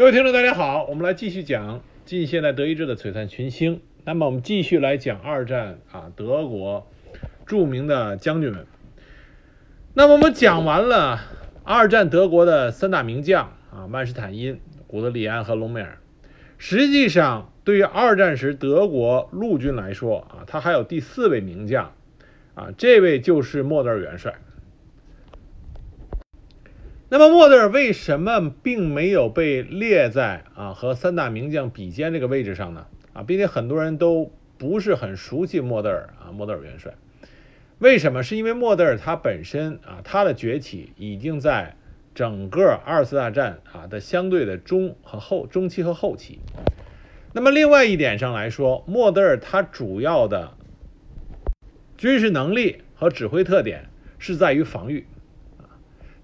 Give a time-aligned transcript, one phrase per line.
[0.00, 3.82] 各位听众，大家好，我们来继续讲近现代德意志的璀璨群星。
[4.02, 6.90] 那么我们继续来讲二战啊，德国
[7.44, 8.64] 著名的将军们。
[9.92, 11.20] 那么我们讲完了
[11.64, 15.98] 二战德国的三大名将啊，曼施坦因、古德里安和隆美尔。
[16.56, 21.92] 实际上，对于二战时德国陆军来说啊，他还有第四位名将
[22.54, 24.36] 啊，这位就是莫德尔元帅。
[27.12, 32.86] 那么莫德尔为什么并没有被列在啊和三大名将比肩这个位置上呢？
[33.12, 36.94] 啊，并且很多人都不是很熟悉莫德尔啊，莫德尔元帅。
[37.80, 38.22] 为什么？
[38.22, 41.74] 是因为莫德尔他本身啊，他的崛起已经在
[42.14, 46.38] 整个二次大战啊的相对的中和后中期和后期。
[47.32, 50.52] 那么另外一点上来说，莫德尔他主要的
[51.96, 53.88] 军事能力和指挥特点
[54.20, 55.06] 是在于防御。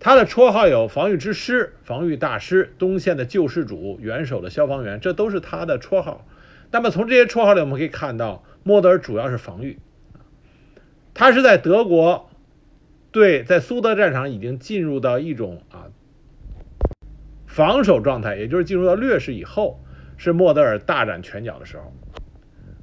[0.07, 6.25] 他的绰号有“防御之师”“防御大师”“东线的救世主”“元首的消防员”，这都是他的绰号。
[6.71, 9.81] 那么从这些绰号里，我们可以看到，莫德尔主要是防御。
[11.13, 12.31] 他是在德国
[13.11, 15.91] 对在苏德战场已经进入到一种啊
[17.49, 19.81] 防守状态，也就是进入到劣势以后，
[20.17, 21.93] 是莫德尔大展拳脚的时候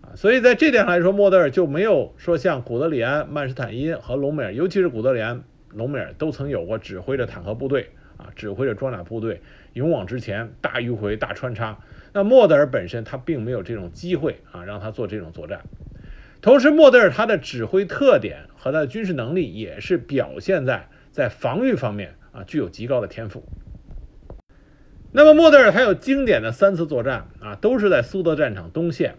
[0.02, 0.12] 啊。
[0.16, 5.42] 所以在这点上来说，莫德尔就没有说像古德里安、曼施坦因和隆美尔，尤其是古德里安。
[5.76, 9.42] 隆美尔都曾有过指挥着坦克部队啊，指挥着装甲部队
[9.74, 11.80] 勇往直前，大迂回、大穿插。
[12.14, 15.62] 那莫德尔本身他并没有这种机会啊，让他做这种作战。
[16.42, 23.44] 同时，莫德尔他的指挥特点和他的军事能力也是表现在在防御方面啊，具有极高的天赋。
[25.12, 29.16] 那么，莫德尔他有经典的三次作战啊，都是在苏德战场东线，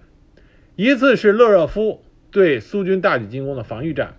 [0.77, 4.17] 一次是勒热夫对苏军大举进攻的防御战。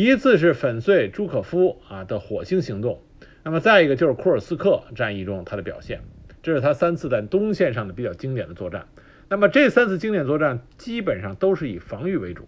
[0.00, 3.02] 一次是粉碎朱可夫啊的火星行动，
[3.42, 6.02] 那么再一个就是库尔斯克战役中他的表现，
[6.40, 8.86] 这是他三次在东线上的比较经典的作战。
[9.28, 12.46] 那么这三次经典作战基本上都是以防御为主。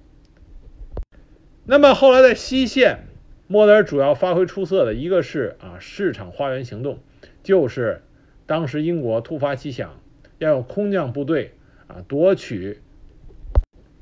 [1.64, 3.08] 那么后来在西线，
[3.48, 7.00] 莫德尔主要发挥出色的一个是啊市场花园行动，
[7.42, 8.02] 就是
[8.46, 10.00] 当时英国突发奇想，
[10.38, 11.54] 要用空降部队
[11.88, 12.78] 啊夺取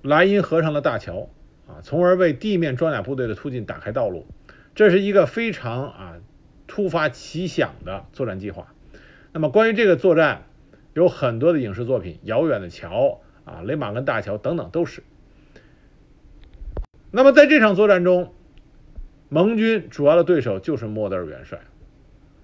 [0.03, 1.31] 莱茵河上的大桥。
[1.69, 4.27] 啊，从而为地面装甲部队的突进打开道路，
[4.75, 6.17] 这是一个非常啊
[6.67, 8.73] 突发奇想的作战计划。
[9.35, 10.47] 那么关于这个作战，
[10.95, 13.21] 有很多的影视作品，《遥远的桥》
[13.51, 15.03] 啊，《雷马根大桥》等等都是。
[17.11, 18.33] 那么在这场作战中，
[19.29, 21.61] 盟军主要的对手就是莫德尔元帅。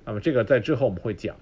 [0.05, 1.37] 那么这个在之后我们会讲。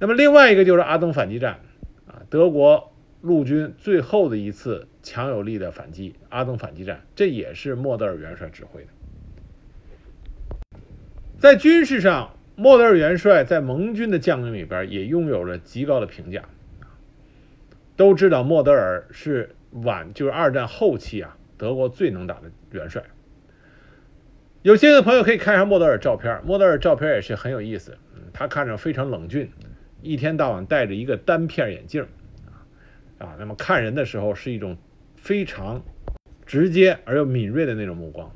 [0.00, 1.60] 那么另外一个就是阿登反击战
[2.08, 2.89] 啊，德国。
[3.20, 8.88] 陆军最后的一次强有力的反击，阿登反击战，这也是莫德尔元帅指挥的。
[11.38, 16.44] 在军事上，莫德尔元帅在盟军的将领里边也拥有着极高的评价。
[17.96, 23.02] 都知道莫德尔是晚就是二战后期啊德国最能打的元帅。
[24.62, 27.98] 有兴趣的朋友可以看一下莫德尔照片，莫德尔照片也是很有意思。
[28.32, 29.50] 他看着非常冷峻，
[30.00, 32.06] 一天到晚戴着一个单片眼镜。
[33.20, 34.78] 啊，那么看人的时候是一种
[35.16, 35.82] 非常
[36.46, 38.32] 直接而又敏锐的那种目光，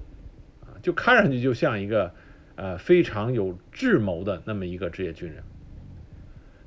[0.61, 2.12] 啊，就看上去就像一个
[2.55, 5.43] 呃非常有智谋的那么一个职业军人。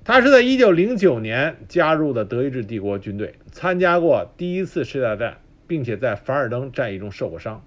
[0.04, 7.64] 他是在一九零九年加入的德意志帝国军队，参加过第一次世界大战，并且在凡尔登战役中受过伤。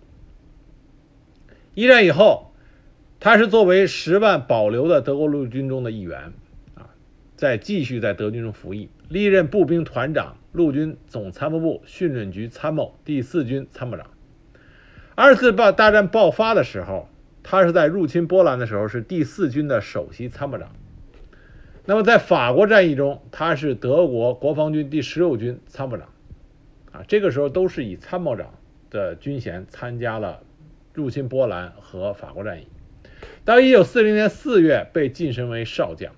[1.75, 2.53] 一战以后，
[3.21, 6.33] 他是作为十万保留的德国陆军中的一员，
[7.41, 10.37] 啊，在继续在德军中服役，历任步兵团长。
[10.53, 14.11] 陆军总参谋部训练局参谋，第四军参谋长。
[15.15, 17.09] 二次大大战爆发的时候，
[17.43, 20.75] 他是在入侵波兰的时候是第四军的首席参谋长。
[21.87, 26.09] 那么在法国战役中，他是德国国防军第十六军参谋长。
[26.93, 28.53] 啊，这个时候都是以参谋长
[28.91, 30.43] 的军衔参加了
[30.93, 32.67] 入侵波兰和法国战役。
[33.45, 36.13] 到一九四零年四月被晋升为少将。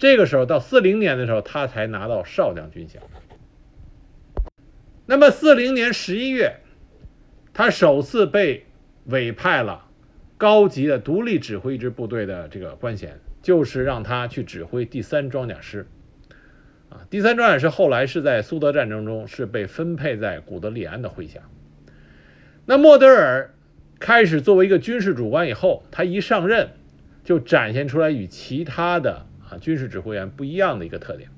[0.00, 3.02] 这个时候到四零年的时候，他才拿到少将军衔。
[5.04, 6.56] 那么，四零年十一月，
[7.52, 8.64] 他首次被
[9.04, 9.84] 委派了
[10.38, 15.86] 高级的独立指挥一支部队的这个官衔，就是让他去指挥第三装甲师。
[16.88, 21.40] 啊，第三装甲师后来是在苏德战争中是被分配在古德里安的麾下。
[22.64, 23.52] 那莫德尔
[23.98, 26.70] 开始作为一个军事主官以后，他一上任
[27.22, 31.28] 就展现出来与其他的啊军事指挥员不一样的一个特点。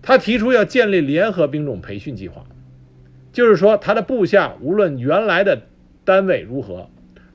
[0.00, 2.46] 他提出要建立联合兵种培训计划，
[3.32, 5.62] 就是说，他的部下无论原来的
[6.04, 6.88] 单位如何，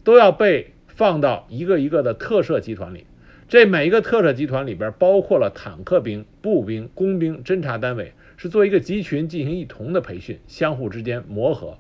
[0.04, 3.06] 都要被放到一个一个的特设集团里。
[3.48, 11.78] 这每一个特设集团里边包括了坦克兵、步兵、工兵、侦察单位，是做一个集群进行一同的培训，相互之间磨合。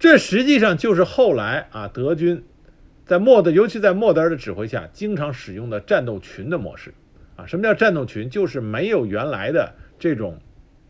[0.00, 2.42] 这实际上就是后来啊德军
[3.06, 6.94] 在莫德，尤其在莫德尔的指挥下，经常使用的战斗群的模式。
[7.36, 8.30] 啊，什么叫战斗群？
[8.30, 10.40] 就是没有原来的这种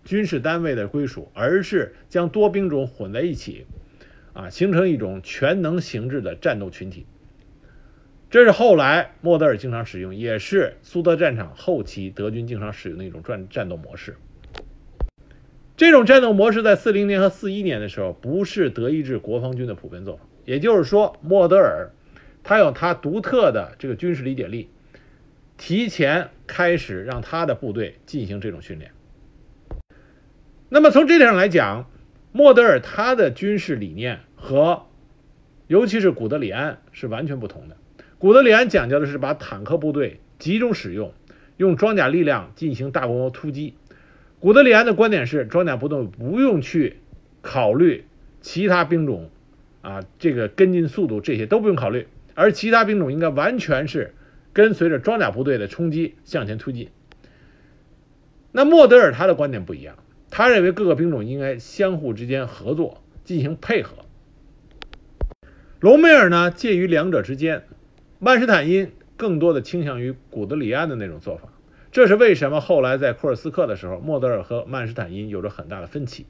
[0.04, 3.66] 军事单位的归属，而是将多兵种混在一起，
[4.32, 7.06] 啊，形成一种全能形制的战斗群体。
[8.30, 14.16] 这是后来莫德尔经常使用，也是苏德战场后期德军经常使用的一种战战斗模式。
[15.76, 20.22] 这种战斗模式在四零年和四一年的时候，不是德意志国防军的普遍做法。
[20.44, 21.90] 也就是说，莫德尔
[22.44, 24.68] 他有他独特的这个军事理解力。
[25.56, 28.90] 提前开始让他的部队进行这种训练。
[30.68, 31.88] 那么从这点上来讲，
[32.32, 34.86] 莫德尔他的军事理念和，
[35.68, 37.76] 尤其是古德里安是完全不同的。
[38.18, 41.14] 古德里安讲究的是把坦克部队集中使用，
[41.56, 43.74] 用装甲力量进行大规模突击。
[44.40, 46.96] 古德里安的观点是，装甲部队不用去
[47.42, 48.06] 考虑
[48.40, 49.30] 其他兵种，
[49.82, 54.14] 啊，这个跟进速度这些都不用考虑，而其他兵种应该完全是。
[54.52, 56.90] 跟随着装甲部队的冲击向前推进。
[58.52, 59.96] 那莫德尔他的观点不一样，
[60.30, 63.96] 他认为各个兵种应该相互之间合作进行配合。
[65.80, 67.64] 隆美尔呢介于两者之间，
[68.20, 71.48] 曼施坦因更多的倾向于古德里安的那种做法。
[71.90, 76.26] 这是为什么后来在库尔斯克的时候，莫德尔和曼施坦因有着很大的分歧。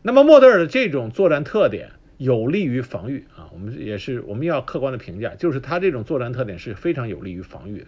[0.00, 1.90] 那么莫德尔的这种作战特点。
[2.18, 7.86] 有利于防御啊，我们也是我们要客观的评价，就是他这种作战特点是非常有利于防御的。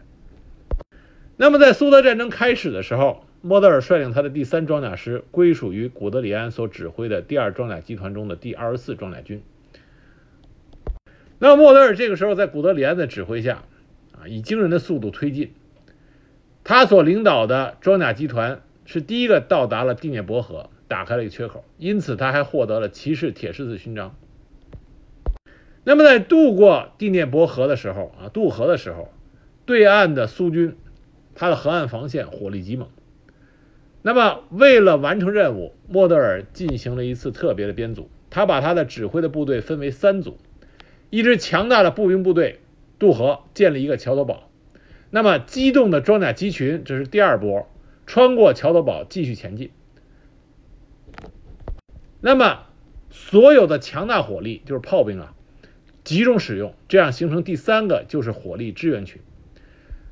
[1.36, 9.42] 那么在苏德战争开始的时候，莫德尔率领他的第三装甲师归属于古德里安所指挥的第二装甲集团中的第二十四装甲军。
[11.38, 13.62] 那莫德尔这个时候在古德里安的指挥下，
[14.12, 15.52] 啊，以惊人的速度推进，
[16.64, 20.68] 他所领导的装甲集团是第一个到达了第聂伯河。
[20.88, 24.16] 打开了一个缺口，因此他还获得了骑士铁十字勋章。
[25.84, 29.12] 那么在渡过第聂伯河的时候啊，渡河的时候，
[29.64, 30.76] 对岸的苏军，
[31.34, 32.88] 他的河岸防线火力极猛。
[34.02, 40.38] 那么为了完成任务，莫德尔进行了一次特别的编组，他把他的指挥的部队分为三组，
[41.10, 42.60] 一支强大的步兵部队
[42.98, 44.50] 渡河建立一个桥头堡，
[45.10, 47.68] 那么机动的装甲机群这是第二波，
[48.06, 49.70] 穿过桥头堡继续前进。
[52.20, 52.66] 那么，
[53.10, 55.34] 所有的强大火力就是炮兵啊，
[56.02, 59.20] 集中使用，这样形成第三个就是火力支援群。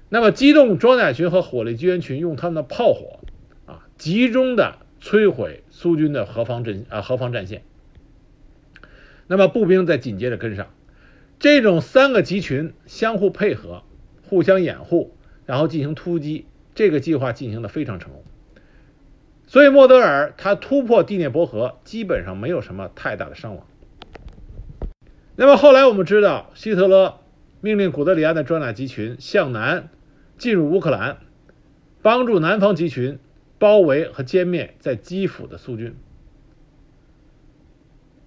[0.09, 3.19] 那么，机动装甲群和火力支援群用他们的炮火
[3.67, 7.63] 啊，集中的摧毁苏军的河防阵啊河防战线。
[9.27, 10.69] 那么，步兵再紧接着跟上，
[11.41, 13.83] 这种三个集群相互配合，
[14.23, 18.23] 互相掩护，然后进行突击，这个计划进行的非常成功。
[19.47, 23.67] 所以莫德尔他突破第聂伯河，基本上没有什么太大的伤亡。
[25.37, 27.21] 那么后来我们知道，希特勒
[27.61, 29.89] 命令古德里安的装甲集群向南
[30.37, 31.19] 进入乌克兰，
[32.03, 33.19] 帮助南方集群
[33.59, 35.95] 包围和歼灭在基辅的苏军。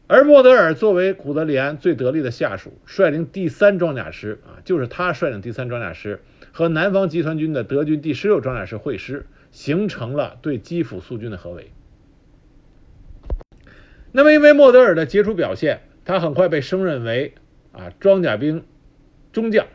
[0.08, 6.22] 而莫德尔作为古德里安最得力的下属，率领第三装甲师啊，就是他率领第三装甲师
[6.52, 9.26] 和南方集团军的德军第十六装甲师会师。
[9.52, 11.72] 形成了对基辅苏军的合围。
[14.12, 17.36] 那么，因为莫德尔的杰出表现，他很快被升任为
[17.72, 18.64] 啊装甲兵
[19.32, 19.68] 中将，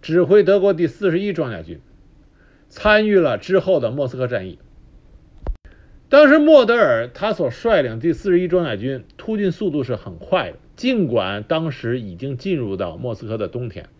[0.00, 1.80] 指挥德国第四十一装甲军，
[2.68, 4.58] 参与了之后的莫斯科战役。
[6.08, 13.90] 当时莫德尔他所率领第四十一装甲军突进速度是很快的，尽管当时已经进入到莫斯科的冬天。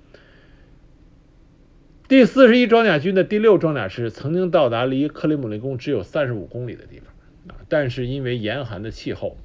[2.08, 9.36] 第四十一装甲军的第六装甲师曾经到达离克里姆林宫只有三十五公里的地方，啊，但是因为严寒的气候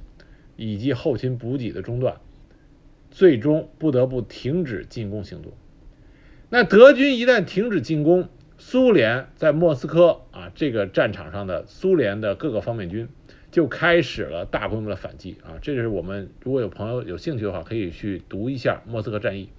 [0.56, 2.22] 以及后勤补给的中断，
[3.12, 5.52] 最终不得不停止进攻行动。
[6.50, 13.10] 那德军一旦停止进攻，苏联在莫斯科啊这个战场上的苏联的各个方面军
[13.52, 19.50] 就开始了大规模的反击啊，这是我们如果有朋友有兴趣的话，可以去读一下莫斯科战役。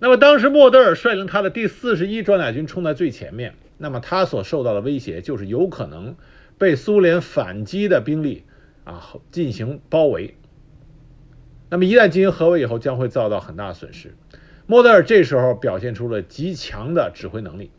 [0.00, 6.14] 那么当时莫德尔率领他的第四十一装甲军冲在最前面，那么他所受到的威胁就是有可能
[6.56, 8.44] 被苏联反击的兵力
[8.84, 10.36] 啊进行包围。
[11.68, 14.14] 那么一旦进行合围以后，将会遭到很大损失。
[14.66, 17.72] 莫德尔这时候表现出了极强的指挥能力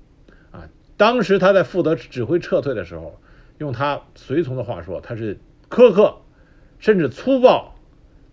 [0.51, 0.67] 啊！
[0.97, 3.19] 当时他在负责指挥撤退的时候，
[3.59, 6.17] 用他随从的话说，他是苛刻
[6.79, 7.75] 甚至粗暴，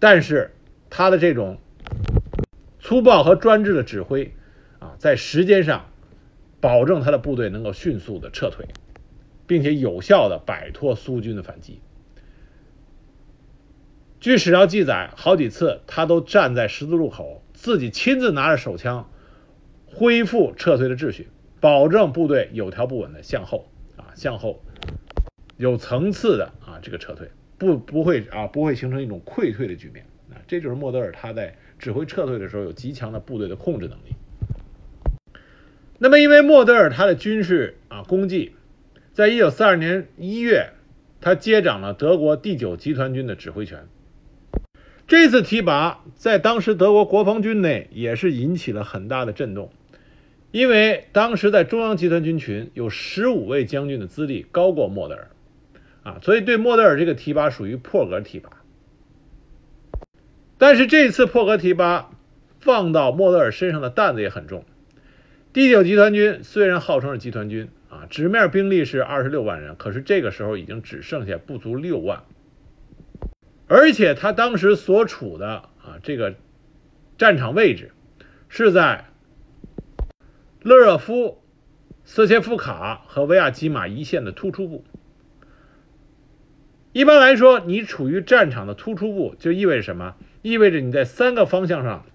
[0.00, 0.50] 但是
[0.90, 1.58] 他的这种。
[2.86, 4.32] 粗暴和专制的指挥，
[4.78, 5.86] 啊，在时间上
[6.60, 8.64] 保证他的部队能够迅速的撤退，
[9.44, 11.80] 并且有效的摆脱苏军的反击。
[14.20, 19.10] 据史料记载，好几次他都站在十字路口，自己亲自拿着手枪，
[19.86, 21.26] 恢复撤退的秩序，
[21.58, 24.62] 保证部队有条不紊的向后啊，向后
[25.56, 27.28] 有层次的啊这个撤退，
[27.58, 31.52] 不不会啊不会形成一种溃退的局面啊，这就是莫德尔他在。
[31.78, 34.14] 指挥撤退的时候有极强的部队的控制能力。
[35.98, 38.52] 那么，因为莫德尔他的军事啊功绩，
[39.12, 40.72] 在一九四二年一月，
[41.20, 43.86] 他接掌了德国第九集团军的指挥权。
[45.06, 49.70] 这次提拔在当时德国国防军内也是引起了很大的震动，
[50.50, 55.30] 因为当时在中央集团军群有十五位将军的资历高过莫德尔，
[56.02, 58.50] 啊，所以对莫德尔这个提拔属于破格提拔。
[60.58, 62.10] 但是这次破格提拔
[62.60, 64.64] 放到莫德尔身上的担子也很重。
[65.52, 72.22] 第九集团军虽然号称是集团军啊，纸面兵力是二十六万人，可是这个时候已经只剩下不足六万。
[73.68, 76.34] 而且他当时所处的啊这个
[77.18, 77.92] 战场位置
[78.48, 79.06] 是在
[80.62, 81.42] 勒热夫、
[82.04, 84.84] 斯切夫卡和维亚基马一线的突出部。
[86.96, 90.14] 一般来说，你处于战场的突出部，就意味着什么？
[90.40, 92.06] 意味着你在三个方向上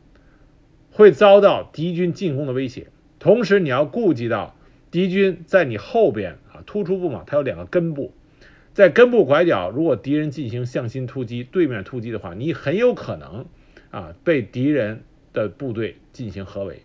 [0.90, 2.88] 会遭到敌军进攻的威胁，
[3.20, 4.56] 同时你要顾及到
[4.90, 8.12] 敌军在你后边啊，突出部嘛，它有两个根部，
[8.74, 13.46] 在根部拐角，如果敌人进行向心突击、对面突击的话，你很有可能
[13.92, 16.82] 啊被敌人的部队进行合围。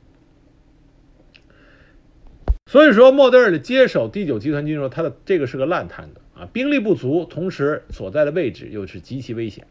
[2.66, 9.66] 所以说，莫德尔的接手第九集团军的时候，他的这个是个烂摊子啊，兵力不足，同时所在的位置又是极其危险。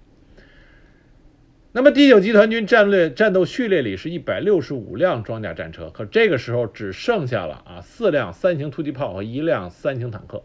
[1.72, 10.42] 那么第九集团军战略战斗序列里是一百六十五辆装甲战车，可这个时候只剩下了啊四辆三型突击炮和一辆三型坦克。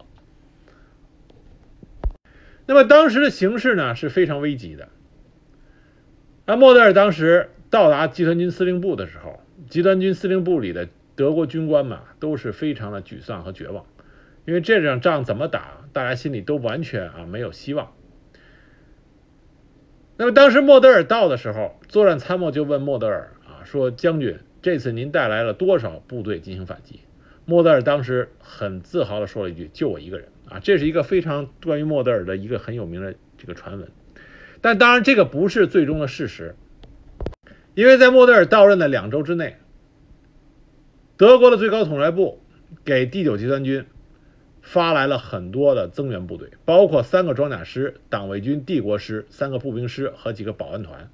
[2.65, 4.89] 那么当时的形势呢是非常危急的。
[6.45, 13.85] 那莫德尔当时到达集团军司令部的时候，集团军司令部里的德国军官们都是非常的沮丧和绝望，
[14.45, 17.93] 因为这场仗怎么打，大家心里都完全啊没有希望。
[20.17, 26.99] 那么当时莫德尔到的时候，作战参谋就问莫德尔啊，说：“将军，这次您带来了多少部队进行反击？”
[27.45, 33.89] 莫德尔当时很自豪地说了一句：“就我一个人啊！”这是一个非常关于莫德尔的一个很有名的这个传闻。
[34.61, 36.55] 但当然，这个不是最终的事实，
[37.73, 39.57] 因为在莫德尔到任的两周之内，
[41.17, 42.43] 德国的最高统帅部
[42.85, 43.85] 给第九集团军。
[44.61, 51.09] 发来了很多的增援部队，包括三个装甲师、党卫军帝国师、三个步兵师和几个保安团。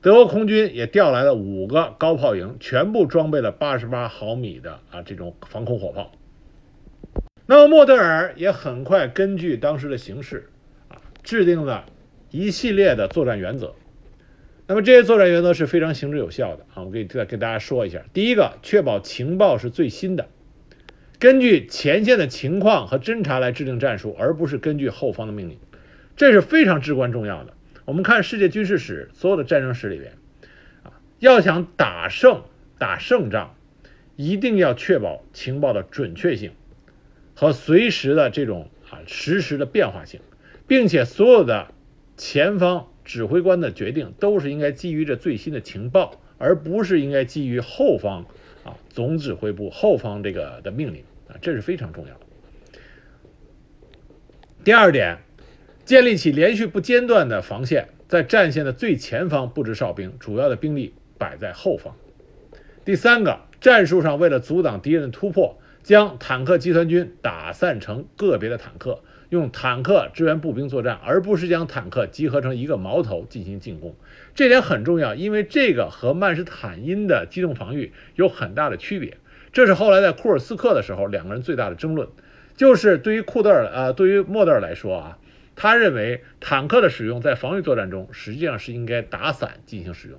[0.00, 6.12] 德国空军也调来了五个高炮营，全部装备了八十八毫米的啊这种防空火炮。
[7.46, 10.48] 那么莫德尔也很快根据当时的形势
[10.88, 11.86] 啊，制定了
[12.30, 13.74] 一系列的作战原则。
[14.68, 18.04] 那么这些作战原则是非常行之有效的啊，我给再跟大家说一下。
[18.12, 20.28] 第一个，确保情报是最新的。
[21.18, 25.58] 根据前线的情况和侦察来制定战术，而不是根据后方的命令，
[26.14, 27.54] 这是非常至关重要的。
[27.86, 30.12] 我们看世界军事史所有的战争史里边，
[30.82, 32.42] 啊，要想打胜
[32.78, 33.54] 打胜仗，
[34.16, 36.50] 一定要确保情报的准确性
[37.34, 40.20] 和随时的这种啊实时的变化性，
[40.66, 41.68] 并且所有的
[42.18, 48.26] 前方指挥官的决定都是应该基于这最新的情报，而不是应该基于后方。
[48.66, 52.20] 啊，总指挥部后方这个的命令啊，这是非常重要的。
[54.64, 55.18] 第二点，
[55.84, 61.94] 建立起连续不间断的防线，在战线的最前方布置哨兵，主要的兵力摆在后方。
[62.84, 69.02] 第三个，战术上为了阻挡敌人的突破，将坦克集团军打散成个别的坦克。
[69.28, 73.96] 用坦克支援步兵作战，而不是将坦克集合成一个矛头进行进攻，
[74.36, 79.16] 这点很重要，因为这个和曼施坦因的机动防御有很大的区别。
[79.50, 82.08] 这是后来在库尔斯克的时候两个人最大的争论，
[82.54, 85.18] 就是对于库德尔呃，对于莫德尔来说啊，
[85.56, 90.18] 他认为坦克的使用在防御作战中实际上是应该打散进行使用，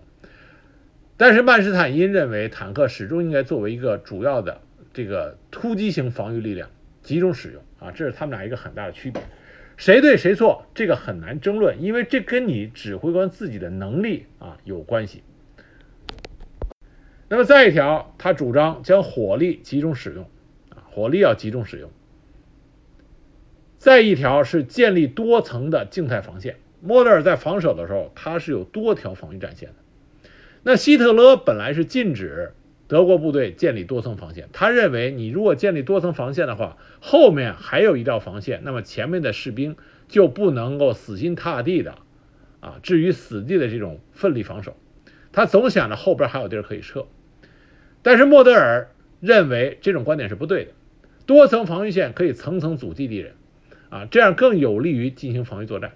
[1.16, 4.62] 但是曼施坦因认为坦克始终应该作为一个主要的
[4.94, 6.72] 这个突击型防御力量
[7.04, 7.62] 集中使用。
[7.80, 9.22] 啊，这是他们俩一个很大的区别，
[9.78, 15.24] 谁对谁错，这个很难争论，因为这跟你指挥官自己的能力啊有关系。
[17.30, 20.24] 那么再一条，他主张将火力集中使用，
[20.70, 21.92] 啊，火力要集中使用。
[23.78, 26.58] 再一条是建立多层的静态防线。
[26.82, 29.76] 莫德尔在防守的时候，他是有多条防御战线的。
[30.64, 32.54] 那希特勒本来是禁止
[32.88, 39.76] 德国部队建立多层防线，他认为你如果建立多层防线的话，后面还有一道防线，那么前面的士兵
[40.08, 41.96] 就不能够死心塌地的
[42.62, 44.78] 啊置于死地的这种奋力防守。
[45.34, 47.06] 他总想着后边还有地儿可以撤，
[48.02, 48.90] 但是莫德尔
[49.20, 50.72] 认为这种观点是不对的，
[51.26, 53.34] 多层防御线可以层层阻击敌人，
[53.90, 55.92] 啊，这样更有利于进行防御作战。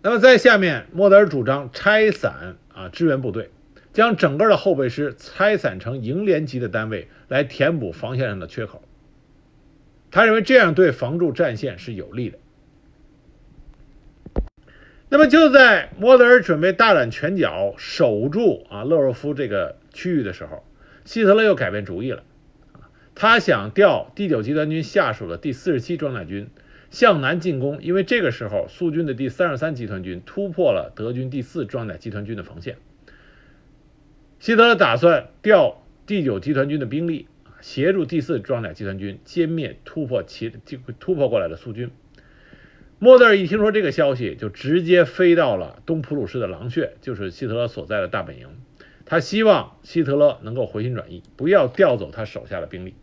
[0.00, 3.50] 那么在下面，莫德尔主张拆散啊支援部队，
[3.92, 8.82] 将整个的后备师拆散成营连级的单位来填补防线上的缺口。
[10.10, 12.38] 他认为这样对防住战线是有利的。
[15.08, 20.64] 那么就在莫德尔准备大展拳脚守住啊勒若夫这个区域的时候，
[21.04, 22.22] 希特勒又改变主意了，
[23.14, 26.48] 他想调第九集团军下属的第四十七装甲军。
[26.90, 32.76] 向南进攻，因为这个时候苏军的第三十三集团军突破了德军第四装甲集团军的防线。
[34.42, 37.28] 希特勒打算调第九集团军的兵力
[37.60, 40.52] 协助第四装甲集团军歼灭突破其
[40.98, 41.92] 突破过来的苏军。
[42.98, 48.48] 莫德尔一听说这个消息，就直接飞到了东普鲁士的狼穴，就是希特勒所在的大本营。
[49.04, 52.94] 他希望希特勒能够回心转意，不要调走他手下的兵力。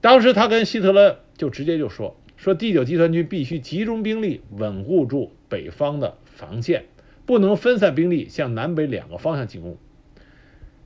[0.00, 2.18] 当时他跟希特勒就直接就说。
[2.38, 6.86] 说第九集团军必须集中兵力稳固住北方的防线，
[7.26, 9.76] 不能分散兵力向南北两个方向进攻。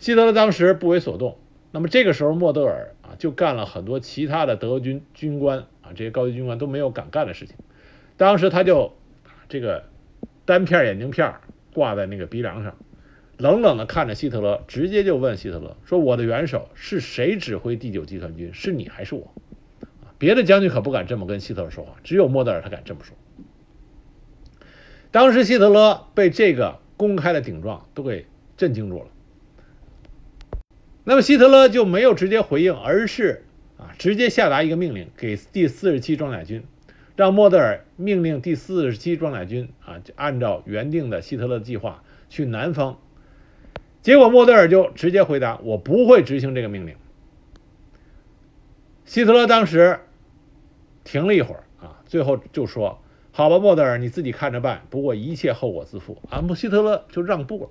[0.01, 1.37] 希特勒当时不为所动。
[1.71, 7.55] 那么这个时候，莫德尔啊就干了很多其他的德军军官啊这些高级军官都没有敢干的事情。
[8.17, 8.95] 当时他就
[9.49, 9.85] 这个
[10.45, 11.35] 单片眼镜片
[11.73, 12.75] 挂在那个鼻梁上，
[13.37, 18.53] 冷冷地看着希特勒，直接就问希特勒说：“我的元首是谁指挥第九集团军？
[18.53, 19.33] 是你还是我？”
[20.19, 23.15] 别的将军可不敢这么跟希特勒说话，只有莫德尔他敢这么说。
[25.11, 28.27] 当时希特勒被这个公开的顶撞都给
[28.57, 29.07] 震惊住了。
[31.05, 33.45] 那么希特勒就没有直接回应，而是
[33.79, 36.63] 啊直接下达一个命令给第四十七装甲军，
[37.17, 42.99] 让莫德尔命令第四十七装甲军啊按照原定的希特勒计划去南方。
[44.03, 46.97] 结果莫德尔就直接回答：“我不会执行这个命令。”
[49.05, 50.01] 希特勒当时。
[51.03, 53.01] 停了一会儿啊，最后就说
[53.33, 54.83] ：“好吧，莫德尔，你自己看着办。
[54.91, 57.71] 不过一切后果自负。”啊，姆希特勒就让步了，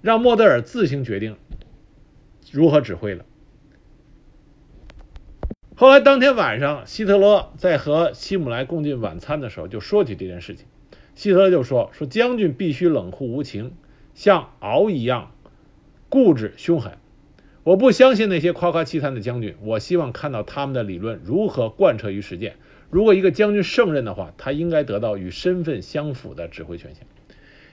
[0.00, 1.36] 让莫德尔自行决定
[2.50, 3.24] 如何指挥了。
[5.76, 10.66] 后来当天晚上，希特勒在和希姆莱共进晚餐的时候，就说起这件事情。
[11.14, 13.72] 希特勒就说：“说将军必须冷酷无情，
[14.14, 15.32] 像獒一样
[16.08, 16.98] 固执凶狠。”
[17.62, 22.56] 我不相信那些夸夸其谈的将军，我希望看到他们的理论如何贯彻于实践。
[22.90, 27.06] 如果一个将军胜任的话，他应该得到与身份相符的指挥权限。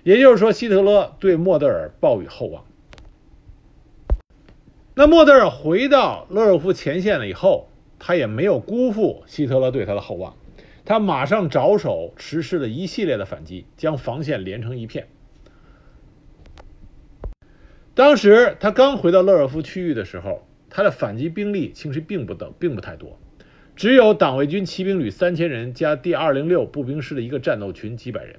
[0.03, 2.65] 也就是说，希特勒对莫德尔抱以厚望。
[4.99, 10.35] 那莫德尔回到勒尔夫前线了以后，他也没有辜负希特勒对他的厚望，
[10.85, 15.07] 他马上着手实施了一系列的反击，将防线连成一片。
[17.93, 23.19] 当时他刚回到勒尔夫区域的时候，他的反击兵力其实并不等，并不太多，
[23.75, 28.37] 只有党卫军骑兵旅三千人加第二零六步兵师的一个战斗群几百人，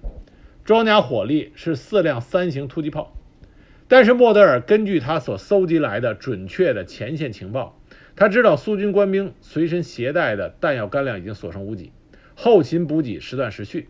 [0.64, 3.14] 装甲火力是四辆三型突击炮。
[3.88, 7.80] 但是莫德尔根据他所搜集来的准确的前线情报，
[8.14, 11.90] 他知道苏军官兵随身携带的弹药干粮已经所剩无几，
[12.34, 13.88] 后勤补给时断时续，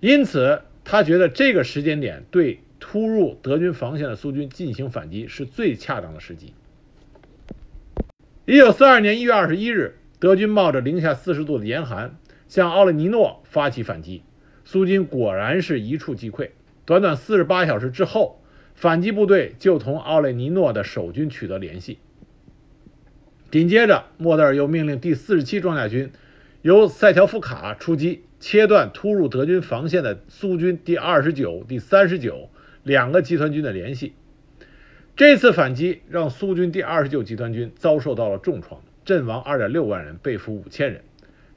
[0.00, 2.60] 因此他觉得这个时间点对。
[2.80, 6.54] 突入德军防线的苏军进行反击是最恰当的时机。
[8.46, 14.22] 一九四二年一月二十一日，德军冒着零下四十度的严寒向奥列尼诺发起反击，
[14.64, 16.50] 苏军果然是一触即溃。
[16.86, 18.37] 短短四十八小时之后，
[18.80, 21.98] 反击部队就同奥雷尼诺的守军取得联系。
[23.50, 26.12] 紧接着，莫德尔又命令第四十七装甲军
[26.62, 32.50] 由塞条夫卡出击，切断突入德军防线的苏军第二十九、第三十九。
[32.84, 34.14] 两个集团军的联系，
[35.16, 41.02] 这次反击让苏军第二十九集团军遭受到了重创，阵亡二点六万人，被俘五千人，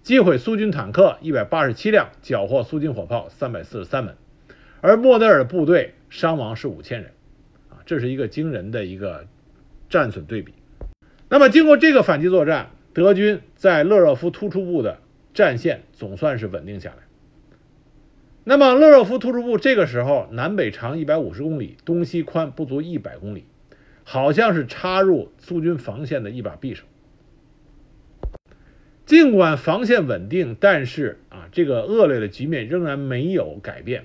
[0.02, 4.16] 击毁苏军坦克一百八十七辆，缴获苏军火炮三百四十三门，
[4.82, 7.12] 而莫德尔部队伤亡是五千人，
[7.70, 9.26] 啊，这是一个惊人的一个
[9.90, 10.54] 战损对比。
[11.30, 15.00] 那么，经过这个反击作战，德军在勒热夫突出部的
[15.34, 16.98] 战线总算是稳定下来。
[18.44, 23.46] 那么勒热夫突出部这个时候南北长一百五十公里，东西宽不足一百公里，
[24.04, 26.84] 好像是插入苏军防线的一把匕首。
[29.06, 34.04] 尽管防线稳定，但是啊，这个恶劣的局面仍然没有改变。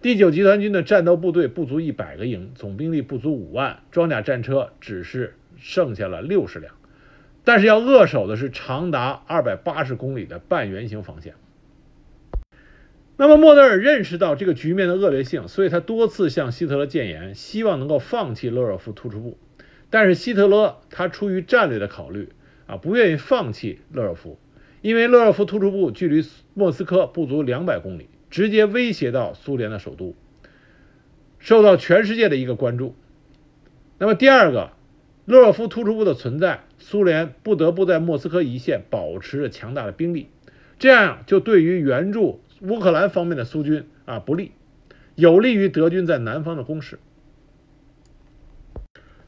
[0.00, 6.72] 第九集团军的战斗部队不足一百个营，总兵力不足五万，装甲战车只是剩下了六十辆，
[7.42, 11.34] 但是要扼守的是长达二百八十公里的半圆形防线。
[13.16, 19.36] 那么莫德尔认识到这个局面的恶劣性，所以他多次向希特勒谏言，希望能够放弃勒尔夫突出部。
[19.90, 22.28] 但是希特勒他出于战略的考虑
[22.68, 24.38] 啊，不愿意放弃勒尔夫，
[24.80, 28.08] 因为勒尔夫突出部距离莫斯科不足两百公里。
[28.30, 30.14] 直接威胁到苏联的首都，
[31.38, 32.94] 受到全世界的一个关注。
[33.98, 34.70] 那么第二个，
[35.24, 40.28] 勒尔夫突出部的存在，苏联不得不在莫斯科一线保持着强大的兵力，
[40.78, 44.52] 这样就对于援助乌克兰方面的苏军啊不利，
[45.14, 46.98] 有利于德军在南方的攻势。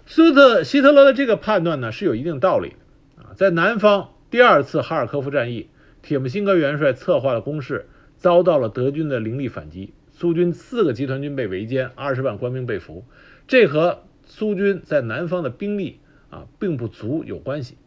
[0.06, 5.68] 苏特希特勒的这个判断呢是有一定道理的啊，在南方第二次哈尔科夫战役，
[6.02, 7.88] 铁木辛哥元帅策划的攻势。
[8.20, 13.06] 遭到了德军的凌厉反击，苏军四个集团军被围歼，二十万官兵被俘。
[13.48, 17.78] 这和苏军在南方的兵力啊并不足有关系。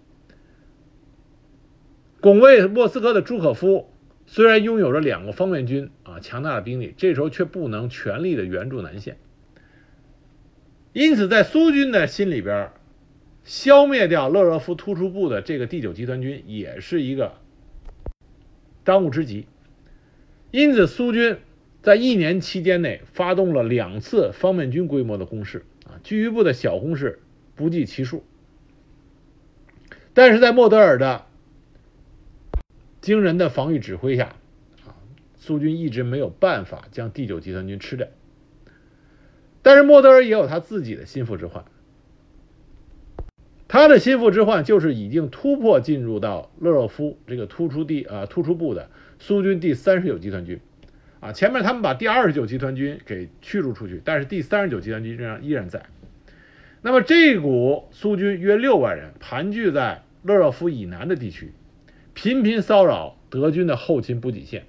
[2.19, 3.91] 拱卫莫斯科的朱可夫
[4.25, 9.17] 虽然拥有着两个方面军啊强大的兵力，这时候却不能全力的援助南线。
[10.93, 12.71] 因此，在苏军的心里边，
[13.43, 17.33] 消灭掉勒热夫突出部的这个第九集团军也是一个
[18.83, 19.45] 当务之急。
[20.53, 21.37] 因此，苏军
[21.81, 27.23] 在一年期间内发动了两次方面军规模的攻势，啊，局部的小攻势
[27.55, 28.23] 不计其数。
[30.13, 31.25] 但是在莫德尔的
[33.01, 34.35] 惊人的防御指挥下，
[34.85, 34.93] 啊，
[35.37, 38.07] 苏军一直没有办法将第九集团军吃掉。
[39.63, 41.65] 但是莫德尔也有他自己的心腹之患，
[43.67, 48.91] 他的心腹之患就是已经突破进入到勒洛夫这个突出地啊突出部的。
[49.25, 50.59] 苏军第三十九集团军，
[51.21, 55.85] 啊，前面他们把第二十九集团军给驱逐出去，但是第三十九集团军仍然依然在。
[56.81, 61.53] 那么这股苏军约六万人盘踞在勒热夫以南的地区，
[62.13, 64.65] 频频骚扰德军的后勤补给线。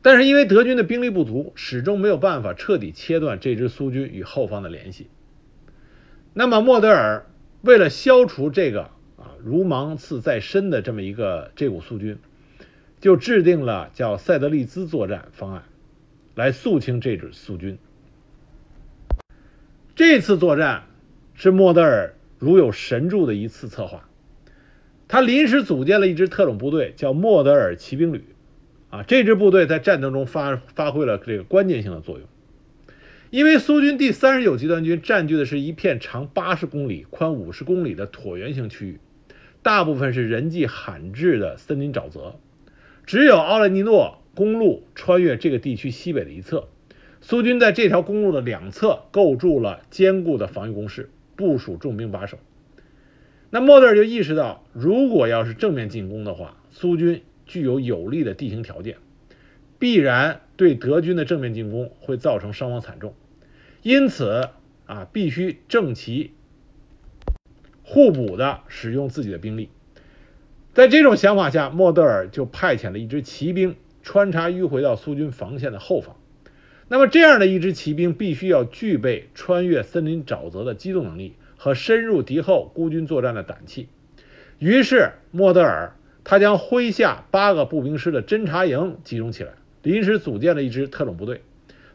[0.00, 5.08] 但是因为德军的兵力不足，始终没有办法彻底切断这支苏军与后方的联系。
[6.34, 7.26] 那么莫德尔
[7.62, 8.82] 为了消除这个
[9.16, 12.16] 啊如芒刺在身的这么一个这股苏军。
[13.00, 15.62] 就制定了叫塞德利兹作战方案，
[16.34, 17.78] 来肃清这支苏军。
[19.96, 20.84] 这次作战
[21.34, 24.08] 是莫德尔如有神助的一次策划，
[25.08, 28.24] 他临时组建了一支特种部队，叫莫德尔骑兵旅。
[28.90, 32.26] 啊，这支部队在战争中发发挥了这个关键性的作用，
[33.30, 38.98] 因为苏军第三十九集团军占据的是一片长八十公里、宽五十公里的椭圆形区域，
[39.62, 42.40] 大部分是人迹罕至的森林沼泽。
[43.10, 46.68] 只有奥列尼诺公路穿越这个地区西北的一侧，
[47.20, 52.38] 苏军在这条公路的两侧构筑了坚固的防御工事，部署重兵把守。
[53.50, 58.98] 那莫德尔就意识到，如果要是正面进攻的话，苏军具有有利的地形条件，
[59.80, 63.14] 必然对德军的正面进攻会造成伤亡惨重，
[63.82, 64.50] 因此
[64.86, 66.30] 啊，必须正其
[67.82, 69.68] 互补的使用自己的兵力。
[70.72, 76.16] 在这种想法下，莫德尔就派遣了一支骑兵穿插迂回到苏军防线的后方。
[76.86, 83.88] 那么，这样的一支骑兵必须要具备穿越森林沼泽的机动能力和深入敌后孤军作战的胆气。
[84.58, 89.52] 于是，莫德尔他将麾下八个步兵师的侦察营集中起来，
[89.82, 91.42] 临时组建了一支特种部队，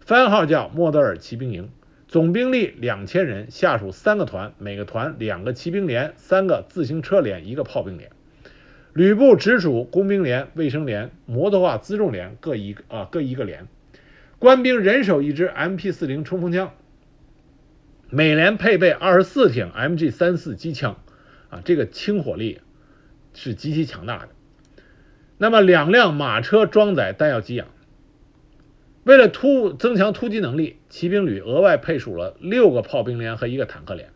[0.02, 1.70] 番号叫莫德尔骑兵营，
[2.08, 8.12] 总兵力两千人，下属三个团，每个团两个骑兵连、三个自行车连、一个炮兵连。
[8.96, 13.68] 旅部直属工兵连、卫生连、摩托化辎重连各一啊，各一个连。
[14.40, 16.72] 官兵人手一支 MP40 冲锋枪，
[18.10, 20.98] 每连配备二十四挺 MG34 机枪，
[21.50, 22.62] 啊，这个轻火力
[23.34, 24.30] 是极其强大的。
[25.38, 27.68] 那么两辆马车装载弹药给养。
[29.04, 34.08] 为了突增强突击能力，骑兵旅额外配属了六个炮兵连和一个坦克连。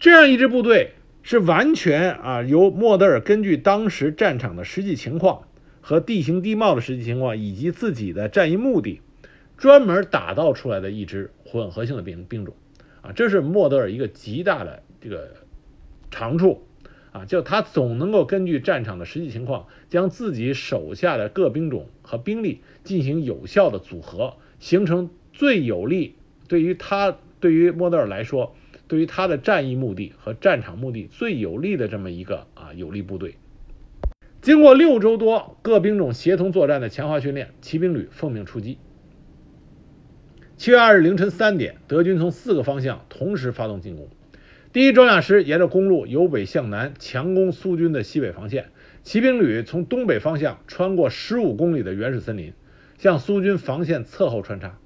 [0.00, 0.94] 这样一支部队。
[1.22, 5.42] 是完全啊，由莫德尔根据当时战场的实际情况
[5.80, 9.00] 和地形地貌的实际情况，以及自己的战役目的，
[9.56, 12.54] 专门打造出来的一支混合性的兵兵种，
[13.02, 15.36] 啊，这是莫德尔一个极大的这个
[16.10, 16.62] 长处，
[17.12, 26.16] 啊，就他总能够根据战场的实际情况，将自己手下的各兵种和兵力进行有效的组合，形成最有利
[26.48, 28.54] 对于他对于莫德尔来说。
[28.90, 33.36] 对于他的战役目的和战场目的最有利的这么一个啊有力部队，
[34.42, 38.78] 经过六周多各兵种协同作战的强化训练，骑兵旅奉命出击。
[40.56, 44.08] 七月二日凌晨三点，德军从四个方向同时发动进攻。
[44.72, 48.70] 第一装甲师沿着公路由北向南强攻苏军的西北防线，
[49.04, 52.54] 骑兵旅从东北方向穿过十五公里的原始森林，
[52.98, 54.76] 向苏军防线侧后穿插。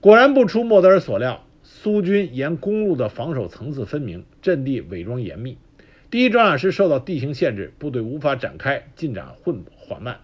[0.00, 1.46] 果然不出莫德尔所料，
[1.84, 5.58] 苏军沿公路的防守层次分明，阵地伪装严密。
[6.10, 10.20] 第一装甲师受到地形限制，部队无法展开，进展混缓慢。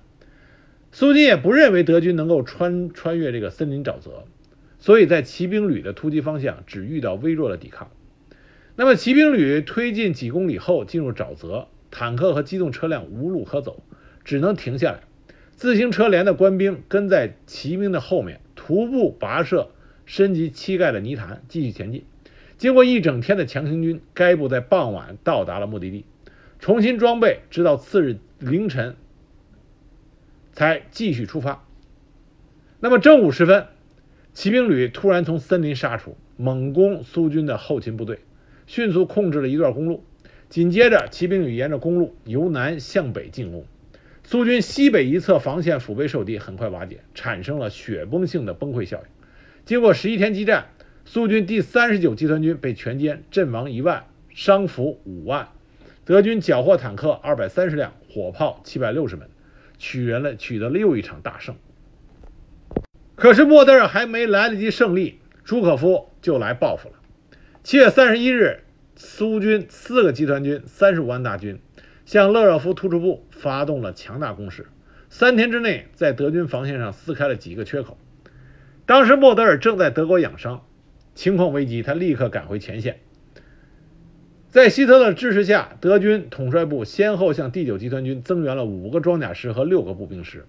[0.90, 4.24] 苏军也不认为德军能够穿穿越这个森林沼泽，
[4.78, 7.90] 所以在骑兵旅的突击方向只遇到微弱的抵抗。
[8.74, 13.82] 那么骑兵旅推进几公里后进入沼泽，坦克和机动车辆无路可走，
[14.24, 15.00] 只能停下来。
[15.56, 19.68] 自行车连的官兵跟在骑兵的后面，徒步跋涉
[20.10, 22.02] 深及膝盖的泥潭，继续前进。
[22.58, 26.04] 经过一整天的强行军，该部在傍晚到达了目的地，
[26.58, 28.96] 重新装备，直到次日凌晨
[30.52, 31.64] 才继续出发。
[32.80, 33.68] 那么正午时分，
[34.32, 38.18] 骑兵旅突然从森林杀出，猛攻苏军的后勤部队。
[38.66, 40.02] 迅速控制了一段公路，
[40.48, 43.64] 紧接着骑兵旅沿着公路由南向北进攻，
[44.24, 49.04] 苏军西北一侧防线腹背受敌，很快瓦解，产生了雪崩性的崩溃效应。
[49.70, 50.66] 经过十一天激战，
[51.04, 54.04] 苏军第三十九集团军被全歼，阵亡一万，
[54.34, 55.50] 伤俘五万，
[56.04, 59.28] 德军缴获坦克二百三十辆，火炮七百六十门，
[59.78, 61.54] 取人了取得了又一场大胜。
[63.14, 66.96] 可是莫德尔还没来得及胜利，朱可夫就来报复了。
[67.62, 68.64] 七月三十一日，
[68.96, 71.60] 苏军四个集团军三十五万大军
[72.04, 74.66] 向勒热夫突出部发动了强大攻势，
[75.10, 77.96] 三天之内在德军防线上撕开了几个缺口。
[78.90, 80.66] 当时莫德尔正在德国养伤，
[81.14, 82.98] 情况危急，他立刻赶回前线。
[84.48, 90.44] 在希特勒支持下，德军统帅部先后向第九集团军增援了五个装甲师和六个步兵师。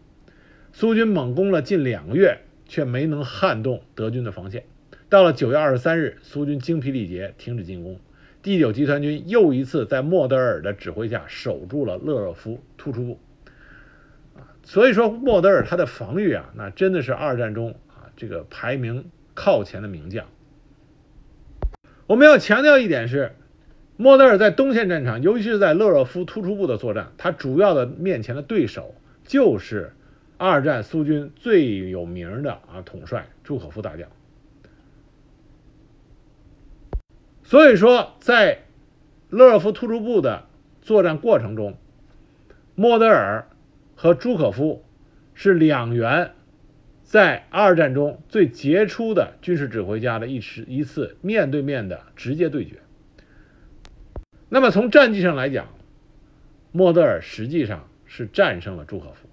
[0.73, 4.63] 苏军猛攻了近两个月，却没能撼动德军的防线。
[5.07, 7.99] 到了九月二十三日，苏军精疲力竭，停止进攻。
[8.41, 13.19] 第九集团军又一次在莫德尔的指挥下守住了勒热夫突出部。
[14.63, 17.75] 所以说莫德尔他的防御啊，那真的是二战中
[18.21, 20.27] 这个排名靠前的名将。
[22.05, 23.35] 我们要强调一点是，
[23.97, 29.95] 莫德尔在东线战场，尤其是在勒热夫突出部的作战，他主要的面前的对手就是
[30.37, 34.07] 二战苏军最有名的啊统帅朱可夫大将。
[37.41, 38.65] 所以说，在
[39.31, 40.45] 勒热夫突出部的
[40.83, 41.75] 作战过程中，
[42.75, 43.47] 莫德尔
[43.95, 44.85] 和朱可夫
[45.33, 46.33] 是两员
[47.11, 52.77] 在二战中最杰出的军事指挥家的一次一次面对面的直接对决。
[54.47, 55.67] 那么从战绩上来讲，
[56.71, 59.27] 莫德尔实际上是战胜了朱可夫，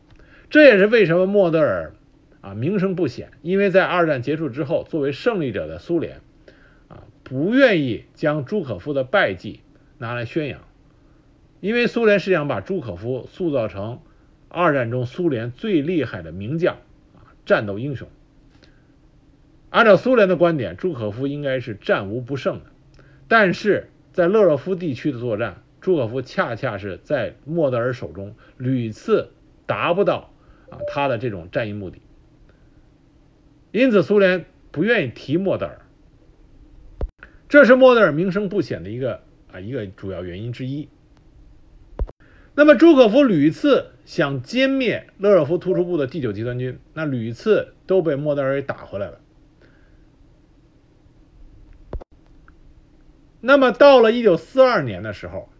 [0.50, 1.92] 这也是为什么莫德尔
[2.40, 6.20] 啊名声不显，因为在二战结束之后，作为胜利者的苏联
[6.88, 7.04] 啊。
[7.22, 9.60] 不愿意将朱可夫的败绩
[9.98, 10.62] 拿来宣扬，
[11.60, 14.00] 因为苏联是想把朱可夫塑造成
[14.48, 16.78] 二战中苏联最厉害的名将，
[17.48, 18.06] 战斗英雄。
[19.70, 22.66] 按照苏联的观点，朱可夫应该是战无不胜的，
[23.26, 29.30] 但是在勒热夫地区的作战，朱可夫恰恰是在莫德尔手中屡次
[29.64, 30.30] 达不到
[30.68, 32.02] 啊他的这种战役目的，
[33.72, 35.80] 因此苏联不愿意提莫德尔。
[37.48, 40.90] 这是莫德尔名声不显的一个啊一个主要原因之一。
[42.54, 49.20] 那么朱可夫屡次想歼灭勒热夫突出部的第九集团军，那屡次都被莫德尔给打回来了。
[53.42, 55.50] 那么到了一九四二年的时候，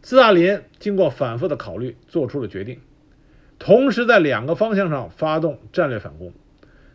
[0.00, 2.80] 斯大林经过反复的考虑，做出了决定，
[3.58, 6.32] 同时在两个方向上发动战略反攻。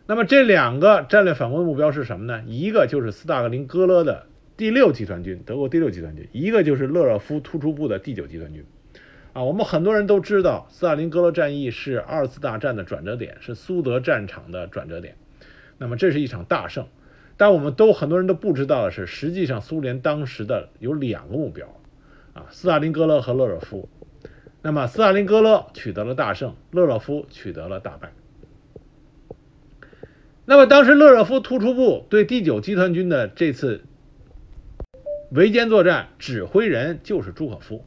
[0.06, 2.42] 那么这两个战略反攻的目标是什么呢？
[2.48, 8.66] 一个就是斯大林格勒的第六集团军，德国第六集团军；一个就是勒热夫突出部的第九集团军。
[9.34, 15.16] 啊，我们很多人都知道，斯大林格勒战役是二次大战的转折点，是苏德战场的转折点。
[15.76, 16.86] 那么这是一场大胜，
[17.36, 21.66] 但我们都很多人都不知道的是，实际上苏联当时的有两个目标，
[22.32, 23.88] 啊，斯大林格勒和勒热夫。
[24.62, 28.12] 那么斯大林格勒取得了大胜，勒热夫取得了大败。
[30.46, 33.82] 那么，当时勒热夫突出部对第九集团军的这次
[35.32, 37.84] 围歼作战，指挥人就是朱可夫。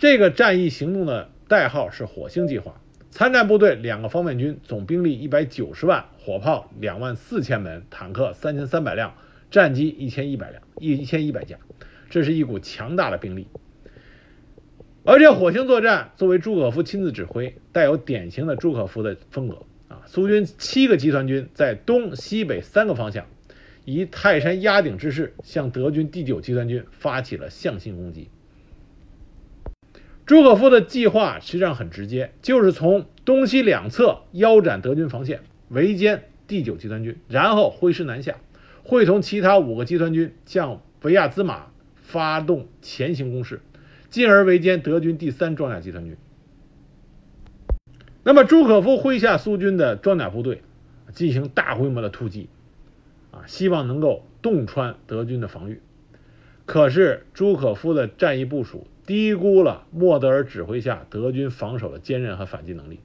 [0.00, 2.80] 这个战役行动的代号是“火星计划”。
[3.12, 9.14] 参战部队两个方面军，总兵力一百九十万，火炮两万四千门，坦克三千三百辆，
[9.50, 11.58] 战机一千一百辆，一一千一百架。
[12.08, 13.46] 这是一股强大的兵力。
[15.04, 20.00] 而且火星作战作为朱可夫亲自指挥，带有典型的朱可夫的风格啊。
[20.06, 23.26] 苏军七个集团军在东西北三个方向，
[23.84, 28.30] 以泰山压顶之势向德军第九集团军发起了向心攻击。
[30.30, 35.40] 朱可夫的计划实际上很直接，就是从东西两侧腰斩德军防线，
[35.70, 38.36] 围歼第九集团军，然后挥师南下，
[38.84, 41.66] 会同其他五个集团军向维亚兹马
[41.96, 43.60] 发动前行攻势。
[44.08, 46.16] 进而围歼德军第三装甲集团军。
[48.22, 50.62] 那么朱可夫麾下苏军的装甲部队
[51.12, 52.48] 进行大规模的突击，
[53.32, 55.80] 啊，希望能够洞穿德军的防御。
[56.66, 63.00] 可是朱可夫的战役部署低估了莫德尔指挥下德军防守的坚韧和反击能力。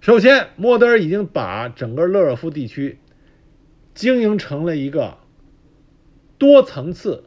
[0.00, 2.98] 首先，莫德尔已经把整个勒尔夫地区
[3.92, 5.18] 经营成了一个
[6.38, 7.24] 多层次。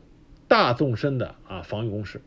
[0.47, 2.21] 大纵深的啊防御工事，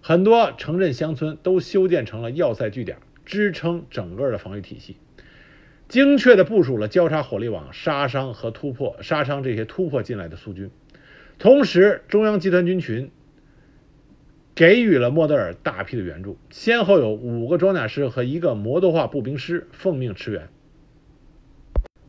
[0.00, 4.96] 很多城镇乡村都修建成了要塞据点，支撑整个的防御体系。
[5.86, 10.68] 精确的部署了交叉火力网，杀伤和突破杀伤这些突破进来的苏军。
[11.38, 13.10] 同时，中央集团军群
[14.60, 20.50] 给予了莫德尔大批的援助，先后有五个装甲师和一个摩托化步兵师奉命驰援。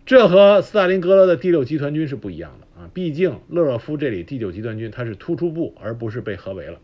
[0.06, 2.82] 这和斯大林格勒的第六集团军是不一样的。
[2.82, 6.80] 啊，毕竟勒若夫这里第九集团军他是突出部，而不是被合围了。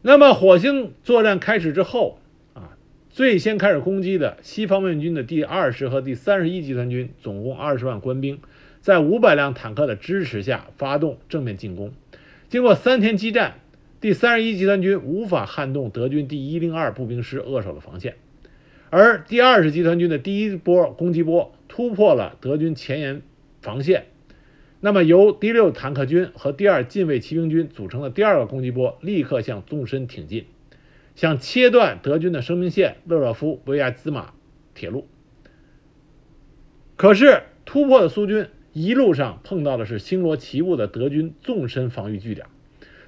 [0.00, 2.18] 那么火星作战开始之后
[2.54, 2.78] 啊，
[3.10, 8.40] 最先开始攻击的西方面军的第二十和第三十一集团军，总共二十万官兵，
[8.80, 11.92] 在五百辆坦克的支持下发动正面进攻。
[12.56, 13.60] 经过三天激战，
[14.00, 18.16] 第三十一集团军无法撼动德军第一零二步兵师扼守的防线，
[18.88, 23.20] 而第二十集团军的第一波攻击波突破了德军前沿。
[23.60, 24.06] 防线，
[24.80, 30.46] 那么由第六坦克军和第二近卫骑兵军组成的第二个攻击波，立刻向纵深挺进，
[31.14, 34.32] 想切断德军的生命线——勒热夫维亚兹马
[34.74, 35.06] 铁路。
[36.96, 38.46] 可是突破的苏军
[38.78, 42.46] 一路上碰到的是星罗棋布的德军纵深防御据点，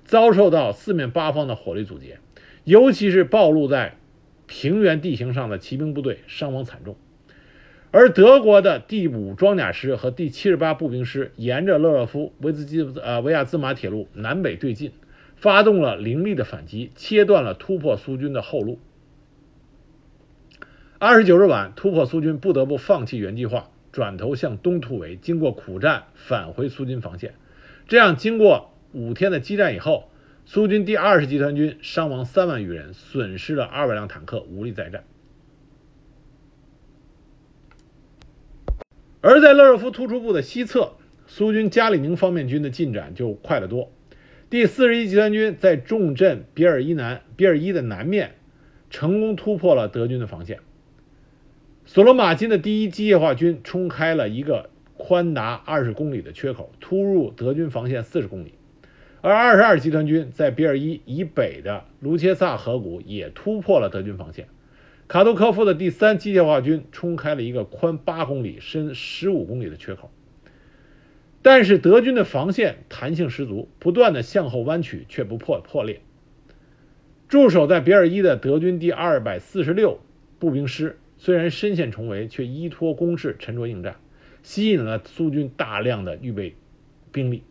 [0.03, 2.21] 遭受到四面八方的火力阻截，
[2.65, 3.99] 尤其是暴露在
[4.47, 6.97] 平原地形上的骑兵部队伤亡惨重。
[7.91, 14.93] 而德国的第五装甲师和第七十八步兵师沿着勒热夫维兹基呃维亚兹马铁路南北对进，
[15.37, 18.79] 发动了凌厉的反击，切断了突破苏军的后路。
[20.99, 27.35] 二十九日晚，突破苏军不得不放弃原计划，转头向东突围，经过苦战返回苏军防线。
[27.89, 30.09] 这样，经过五天的激战以后，
[30.47, 35.03] 苏军第二十集团军伤亡三万余人，损失了二百辆坦克，无力再战。
[39.21, 40.93] 而在勒热夫突出部的西侧，
[41.27, 43.91] 苏军加里宁方面军的进展就快得多。
[44.49, 48.37] 第四十一集团军在重镇比尔伊南、比尔伊的南面，
[48.91, 50.61] 成功突破了德军的防线。
[51.90, 58.53] 索罗马金的第一机械化军冲开了一个宽达二十公里的缺口，突入德军防线四十公里。
[59.22, 64.48] 而二十二集团军在比尔伊以北的卢切萨河谷也突破了德军防线。
[65.09, 70.11] 卡杜科夫的第三机械化军冲开了一个宽八公里、深十五公里的缺口，
[71.40, 76.03] 但是德军的防线弹性十足，不断的向后弯曲却不破破裂。
[77.31, 80.01] 驻守在比尔伊的德军第二百四十六
[80.38, 83.97] 步兵师虽然深陷重围，却依托攻势沉着应战，
[84.43, 86.57] 吸引了苏军大量的预备
[87.13, 87.43] 兵力。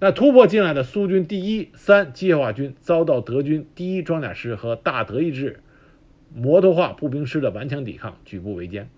[0.00, 5.60] 那突破进来的苏军第一、三机械化军遭到德军第一装甲师和大德意志。
[6.34, 8.90] 摩托化步兵师的顽强抵抗，举步维艰。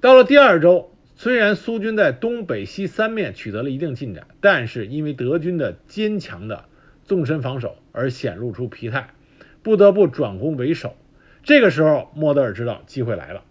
[0.00, 6.66] 到了第二周，虽然苏军在东北西三面取得了一定进展，但是因为德军的坚强的
[7.02, 9.10] 纵深防守而显露出疲态，
[9.62, 10.94] 不得不转攻为守。
[11.46, 13.44] 这个时候，莫德尔知道机会来了。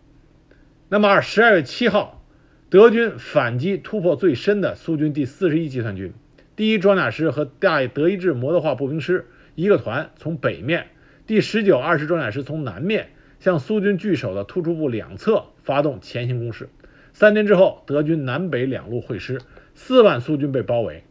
[0.90, 2.22] 那么，十二月七号，
[2.70, 6.12] 德军反击突破最深的苏军第四十一集团军，
[6.58, 10.88] 第一装甲师和大德意志摩托化步兵师一个团从北面。
[11.26, 16.68] 第十九、二十装甲师从南面向苏军据守的突出部两侧发动前行攻势。
[17.14, 19.40] 三天之后，德军南北两路会师，
[19.74, 21.06] 四万苏军被包围。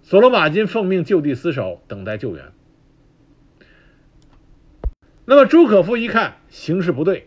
[0.00, 2.46] 索罗马金奉命就地死守，等待救援。
[5.26, 7.26] 那么朱可夫一看形势不对，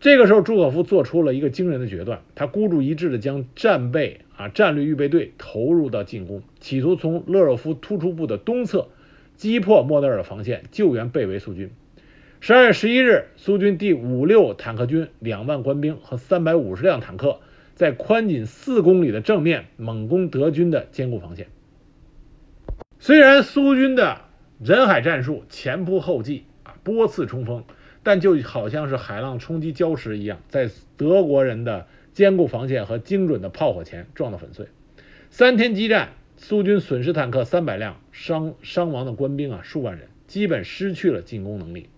[0.00, 8.88] 这个时候朱可夫做出了一个惊人的决断，他孤注一掷的将战备啊战略预备队投入到进攻，企图从勒若夫突出部的东侧。
[9.36, 11.70] 击破莫德尔防线，救援被围苏军。
[12.40, 17.40] 十二月十一日，苏军第五六坦克军两万官兵和三百五十辆坦克，
[17.74, 21.48] 在宽仅四公里的正面猛攻德军的坚固防线。
[22.98, 24.22] 虽然苏军的
[24.58, 26.44] 人海战术前仆后继，
[26.86, 27.64] 多次冲锋，
[28.04, 34.68] 但就好像是海浪冲击礁石一样，在德国人的坚固防线和精准的炮火前撞得粉碎。
[35.28, 41.88] 三天激战，苏军损失坦克三百辆，伤伤亡的官兵啊数万人，基本失去了进攻能力。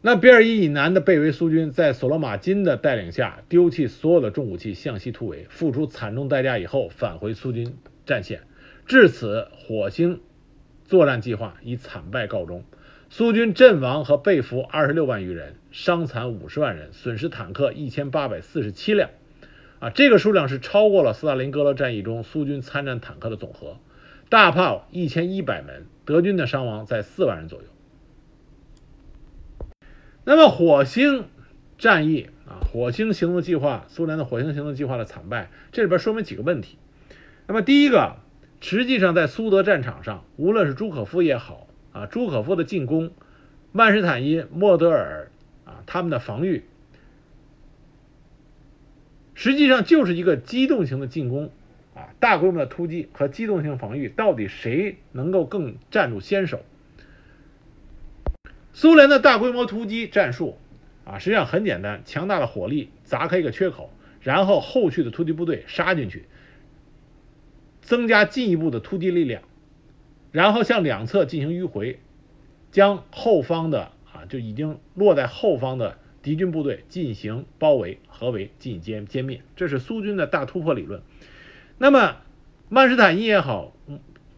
[0.00, 7.76] 那比尔伊以南的被围苏军在索罗马金的带领下，丢弃所有的重武器，向西突围，付出惨重代价以后，返回苏军
[8.06, 8.40] 战线。
[8.86, 10.20] 至此，火星
[10.90, 12.64] 作战计划以惨败告终。
[13.10, 19.10] 苏军阵亡和被俘二十六万余人，伤残五十万人，损失坦克一千八百四十七辆。
[19.78, 23.76] 啊，这个数量是超过了斯大林格勒战役中苏军参战坦克的总和。
[24.28, 27.68] 大炮一千一百门，德军的伤亡在四万人左右。
[30.24, 31.26] 那么火星
[31.78, 36.78] 战役啊，火星行动计划，苏联的火星行动计划的惨败，这里边说明几个问题。
[37.46, 38.16] 那么第一个，
[38.60, 43.10] 实际上在苏德战场上，无论是朱可夫也好啊，朱可夫的进攻，
[43.72, 45.30] 曼施坦因、莫德尔
[45.64, 46.64] 啊，他们的防御，
[49.34, 51.50] 实际上就是一个机动型的进攻
[51.94, 56.60] 啊，大规模的突击和机动性防御，到底谁能够更占住先手？
[58.72, 60.58] 苏联的大规模突击战术
[61.04, 63.90] 啊，实际上很简单，强大的火力砸开一个缺口，
[64.20, 66.26] 然后后续的突击部队杀进去，
[67.82, 69.42] 增加进一步的突击力量，
[70.32, 72.00] 然后向两侧进行迂回，
[72.70, 81.02] 将后方的啊就已经落在后方的敌军部队进行包围、合围、进歼歼灭，这是苏军的大突破理论。
[81.78, 82.16] 那么
[82.68, 83.74] 曼施坦因也好，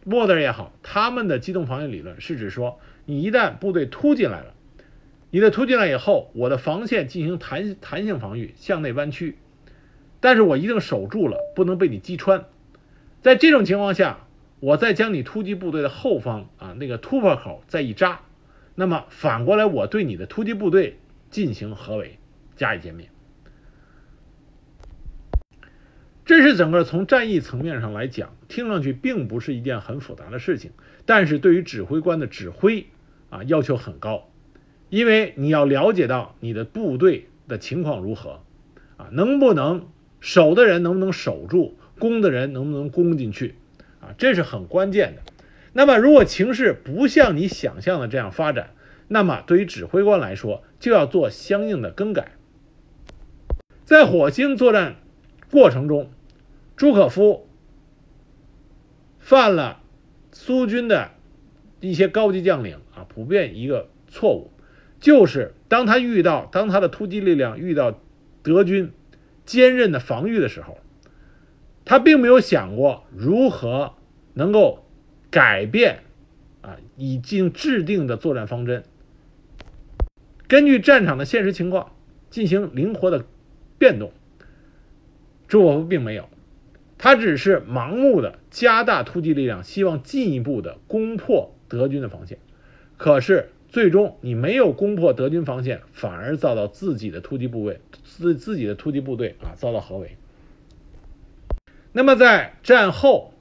[0.03, 2.79] 莫德尔也好，他们的机动防御理论是指说。
[3.05, 4.53] 你一旦部队突进来了，
[5.29, 9.37] 你的突进来以后，我的防线进行弹弹性防御，向内弯曲，
[10.21, 12.45] 但是我一定守住了，不能被你击穿。
[13.23, 14.27] 在这种情况下，
[14.59, 18.19] 我再将你突击部队的后方啊那个突破口再一扎，
[18.75, 20.99] 那么反过来我对你的突击部队
[21.31, 22.19] 进行合围，
[22.55, 23.09] 加以歼灭。
[26.23, 30.71] 这是整个从战役层面上来讲，听上去并不是一件很复杂的事情，
[31.05, 32.85] 但是对于指挥官的指挥。
[33.29, 34.29] 啊，要求很高，
[34.91, 38.43] 因为你要了解到你的部队的情况如何，
[38.95, 39.87] 啊，能不能
[40.19, 43.55] 守的人能不能守住，攻的人能不能攻进去，
[44.01, 45.21] 啊，这是很关键的。
[45.71, 48.71] 那么，如果情势不像你想象的这样发展，
[49.07, 52.33] 那么对于指挥官来说，就要做相应的更改。
[53.85, 54.97] 在火星作战
[55.49, 56.11] 过程中，
[56.75, 57.47] 朱可夫
[59.19, 59.79] 犯了
[60.33, 61.11] 苏军的
[61.79, 62.79] 一些高级将领。
[62.93, 64.51] 啊，普遍一个错误，
[64.99, 67.97] 就是当他遇到当他的突击力量遇到
[68.41, 68.91] 德军
[69.45, 70.77] 坚韧的防御的时候，
[71.85, 73.93] 他并没有想过如何
[74.33, 74.85] 能够
[75.29, 75.99] 改变
[76.61, 78.83] 啊已经制定的作战方针，
[80.47, 81.91] 根据战场的现实情况
[82.29, 83.25] 进行灵活的
[83.77, 84.11] 变动。
[85.47, 86.29] 朱可夫并没有，
[86.97, 92.39] 他只是盲目的加大突击力量，希望进一步的攻破德军的防线。
[92.97, 100.15] 可是最终你没有攻破德军防线，反而遭到自己的突击部队自自己的突击部队啊遭到合围。
[101.93, 103.33] 那么在战后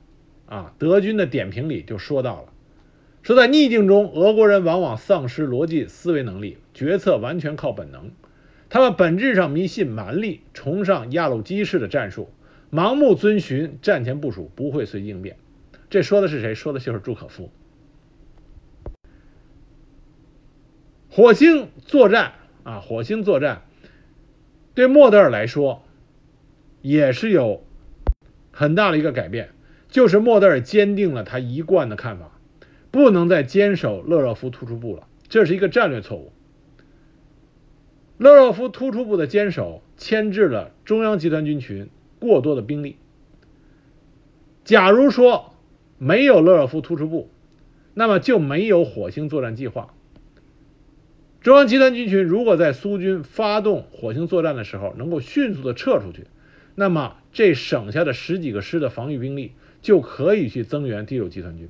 [0.47, 2.53] 啊，德军的点评里就说到了，
[3.23, 8.11] 说在逆境中，俄国人往往丧失逻辑思维能力，决策完全靠本能，
[8.69, 12.31] 他们本质上迷信蛮力，崇尚亚鲁基式的战术，
[12.71, 15.37] 盲目遵循战前部署，不会随机应变。
[15.89, 16.55] 这说的是谁？
[16.55, 17.51] 说的就是朱可夫。
[21.09, 22.33] 火星作战
[22.65, 23.63] 啊，火星作战
[24.75, 25.83] 对莫德尔来说
[26.81, 27.65] 也是有
[28.53, 29.49] 很大的一个改变，
[29.89, 32.39] 就是莫德尔坚定了他一贯的看法，
[32.91, 36.33] 不能再坚守勒热夫突出部了，这是一个战略错误。
[38.19, 41.89] 勒热夫突出部的坚守牵制了中央集团军群
[42.21, 42.97] 过多的兵力。
[44.65, 45.55] 假如说
[45.99, 47.31] 没有勒热夫突出部，
[47.95, 49.93] 那么就没有火星作战计划。
[51.41, 56.29] 中央集团军群如果在苏军发动火星作战的时候能够迅速的撤出去，
[56.77, 61.69] 那么这省下的十几个师的防御兵力就可以去增援第六集团军，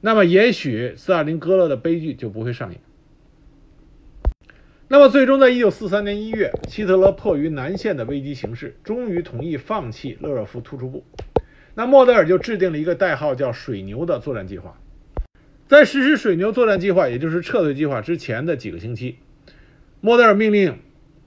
[0.00, 2.80] 那么也许斯大林格勒的悲剧就不会上演。
[4.88, 11.04] 那么最终，在一九四三年一月，希特勒迫于南线的危机形势，终于同意放弃勒热夫突出部，
[11.74, 14.78] 那莫德尔就制定了一个代号叫“水牛”的作战计划。
[15.68, 19.16] 在实施水牛作战计划，也就是撤退计划之前的几个星期，
[20.00, 20.80] 莫德尔命令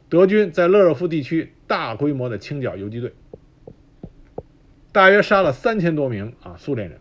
[0.09, 3.13] 德军在勒热夫地区大规模的清剿游击队。
[4.93, 6.99] 大约杀了三千多名啊苏联人。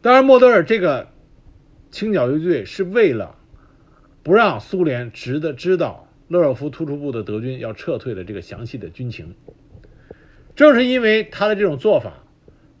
[0.00, 1.08] 当然，莫德尔这个
[1.90, 3.34] 清剿游击队是为了
[4.22, 9.34] 不让苏联知的知道勒尔夫突出部的德军要撤退的这个详细的军情。
[10.54, 12.24] 正是因为他的这种做法，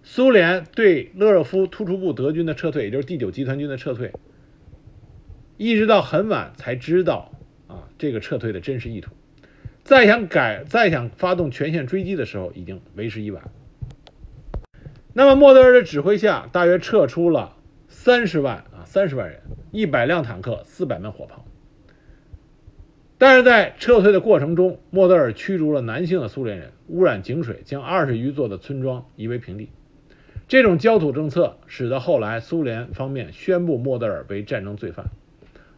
[0.02, 4.12] 苏联对勒尔夫突出部德军的撤退，也就是第九集团军的撤退，
[5.56, 7.32] 一直到很晚才知道
[7.66, 9.12] 啊这个撤退的真实意图。
[9.88, 13.42] 再想改，再想发动全线追击的时候，已经为时已晚。
[15.14, 17.56] 那么莫德尔的指挥下，大约撤出了
[17.88, 21.46] 三十万啊，三十万人，一百辆坦克，四百门火炮。
[23.16, 29.70] 但是在撤退的过程中，莫德尔驱逐了男性的苏联人，污染井水，将二十余座的村庄夷为平地。
[30.48, 35.06] 这种焦土政策使得后来苏联方面宣布莫德尔为战争罪犯。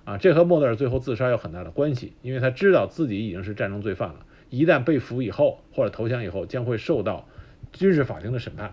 [0.04, 7.28] 啊，这和莫德尔最后自杀有很大的关系，因为他知道自己已经是战争罪犯了，一旦被俘以后或者投降以后，将会受到
[7.72, 8.72] 军事法庭的审判。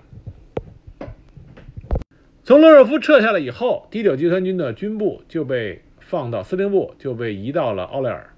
[2.43, 8.33] 从勒热夫撤下来以后，第九集团军的军部就被放到司令部，就被移到了奥莱尔。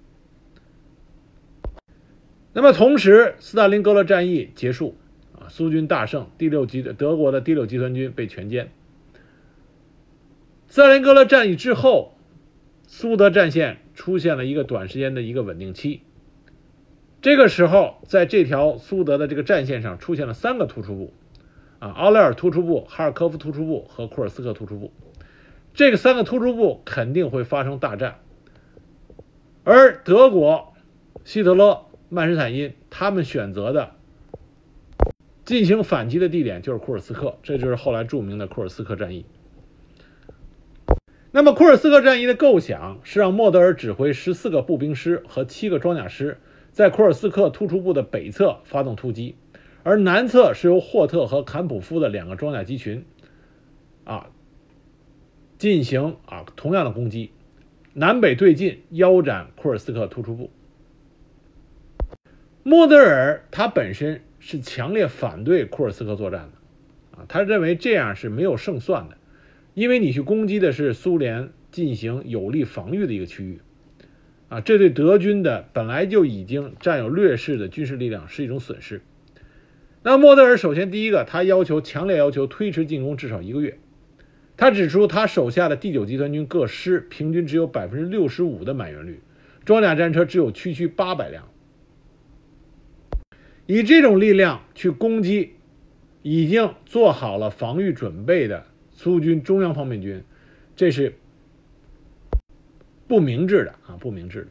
[2.51, 4.95] 那么同时，斯大林格勒战役结束，
[5.39, 8.65] 啊，苏军大胜，第六集德国的第六集团军被全歼。
[10.67, 12.15] 斯大林格勒战役之后，
[12.91, 16.01] 苏德战线出现了一个短时间的一个稳定期。
[17.21, 21.13] 这个时候，在这条苏德的这个战线上出现了三个突出部。
[21.77, 24.91] 啊，奥莱尔突出部、哈尔科夫突出部和库尔斯克突出部，
[25.75, 28.19] 这个三个突出部肯定会发生大战。
[29.63, 30.73] 而德国、
[31.23, 33.91] 希特勒、曼施坦因他们选择的
[35.45, 39.25] 进行反击的地点就是库尔斯克，这就是后来著名的库尔斯克战役。
[41.32, 46.39] 那么，库尔斯克战役的构想是让莫德尔指挥十四个步兵师和七个装甲师，
[46.71, 49.36] 在库尔斯克突出部的北侧发动突击。
[49.84, 53.05] 而南侧是由霍特和坎普夫的两个装甲机群，
[54.05, 54.32] 啊，
[55.57, 57.32] 进行啊同样的攻击，
[57.93, 60.49] 南北对进，腰斩库尔斯克突出部。
[62.63, 69.17] 莫德尔他本身是强烈反对库尔斯克作战的，啊，他认为这样是没有胜算的，
[69.80, 73.61] 因为你去攻击的是苏联进行有力防御的一个区域，
[74.49, 78.99] 啊，这对德军的本来就已经占有劣势的军事力量是一种损失。
[80.03, 83.80] 那莫德尔首先第一个，他要求强烈要求推迟进攻至少一个月。
[84.57, 89.21] 他指出，他手下的第九集团军各师平均只有百分之六十五的满员率，
[89.63, 91.47] 装甲战车只有区区八百辆。
[93.65, 95.53] 以这种力量去攻击
[96.21, 98.65] 已经做好了防御准备的
[99.02, 100.26] 苏军中央方面军，
[100.76, 101.14] 这是
[103.08, 104.47] 不明智的啊，不明智的。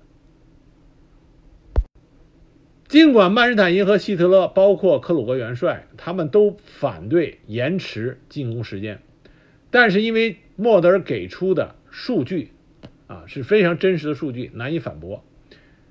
[2.88, 9.02] 尽管曼施坦因和希特勒，包括克鲁格元帅，他们都反对延迟进攻时间，
[9.70, 12.52] 但是因为莫德尔给出的数据，
[13.06, 15.22] 啊是非常真实的数据，难以反驳，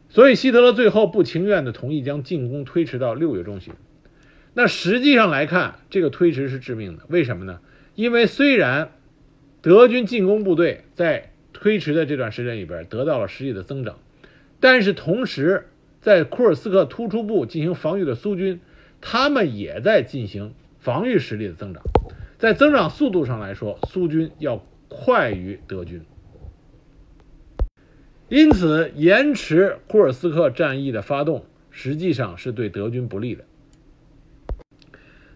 [0.10, 3.76] 所以希特勒最后不情愿的同意将进攻推迟到六月中旬。
[4.56, 7.04] 那实际上来看，这个推迟是致命的。
[7.10, 7.60] 为什么呢？
[7.98, 8.92] 因为虽然
[9.62, 14.00] 德军进攻部队在推迟的这段时间里边得到了实际的增长，
[14.62, 15.66] 但是同时。
[16.00, 18.62] 在库尔斯克突出部进行防御的苏军，
[19.02, 21.84] 他们也在进行防御实力的增长，
[22.38, 26.04] 在增长速度上来说，苏军要快于德军，
[28.30, 33.44] 因此延迟库尔斯克战役的发动，实际上是对德军不利的。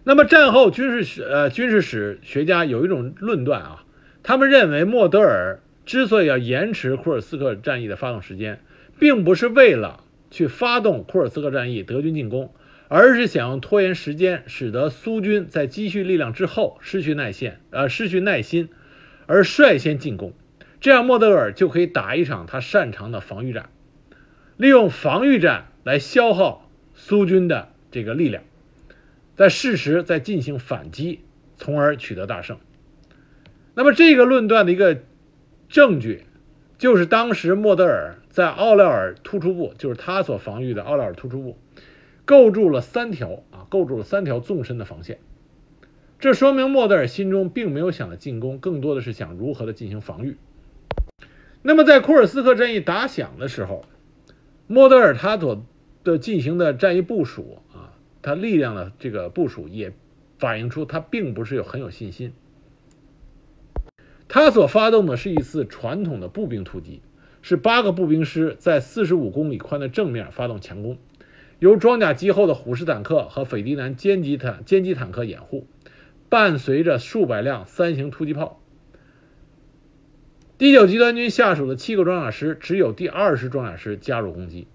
[0.04, 3.84] 那么战后军事史呃军事史学家有一种论断啊，
[4.22, 8.60] 他们认为莫德尔之所以要延迟库尔斯克战役的发动时间，
[8.98, 10.04] 并不是为了。
[10.34, 12.54] 去发动库尔斯克战役，德军进攻，
[12.88, 18.70] 而是想用拖延时间，使得苏军在积蓄力量之后失去耐线，呃，失去耐心，
[19.26, 20.32] 而率先进攻，
[20.80, 23.68] 这样莫德尔就可以打一场他擅长的防御战，
[24.56, 28.42] 利用防御战来消耗苏军的这个力量，
[29.42, 31.18] 在适时再进行反击，
[31.56, 32.58] 从而取得大胜。
[33.74, 35.02] 那么这个论断的一个
[35.68, 36.26] 证据，
[36.78, 38.18] 就是当时莫德尔。
[38.30, 41.58] 在奥廖尔突出部，就是他所防御的奥廖尔突出部，
[42.24, 45.18] 构筑了三条啊，构筑了三条纵深的防线。
[46.18, 50.36] 这说明莫德尔心中并没有想着进攻，更多的是想如何的进行防御。
[51.62, 53.84] 那么在库尔斯克战役打响的时候，
[54.68, 55.66] 莫德尔他所
[56.04, 57.58] 的进行的战役部署，
[58.22, 59.92] 他力量的这个部署也
[60.38, 62.32] 反映出他并不是有很有信心。
[64.28, 67.02] 他所发动的是一次传统的步兵突击。
[67.44, 70.96] 是八个步兵师在四十五公里宽的正面发动强攻，
[71.58, 75.66] 由装甲机后的虎式坦克和斐迪南歼击坦歼击坦克掩护，
[76.28, 78.62] 伴随着数百辆三型突击炮。
[80.56, 84.68] 第九集团军下属的七个装甲师只有第二师装甲师加入攻击。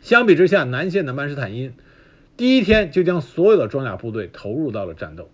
[0.00, 1.74] 相比之下，南线的曼施坦因
[2.36, 5.30] 第一天就将所有的装甲部队投入到了战斗。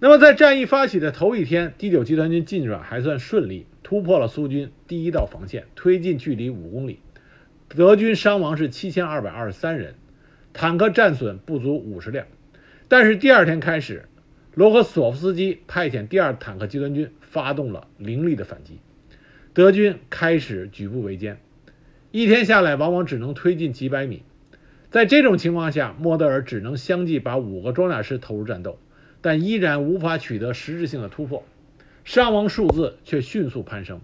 [0.00, 7.00] 那么，在战役发起的头一天，第九集团军进展还算顺利，突破了苏军第一道防线，推进距离五公里。
[7.68, 9.96] 德军伤亡是七千二百二十三人，
[10.52, 12.26] 坦克战损不足五十辆。
[12.86, 14.08] 但是第二天开始，
[14.54, 18.78] 罗科索夫斯基派遣第二坦克集团军发动了凌厉的反击，
[19.52, 21.40] 德军开始举步维艰，
[22.12, 24.22] 一天下来往往只能推进几百米。
[24.90, 28.78] 在这种情况下，莫德尔只能相继把五个装甲师投入战斗，
[29.20, 31.44] 但依然无法取得实质性的突破，
[32.04, 34.00] 伤亡数字却迅速攀升。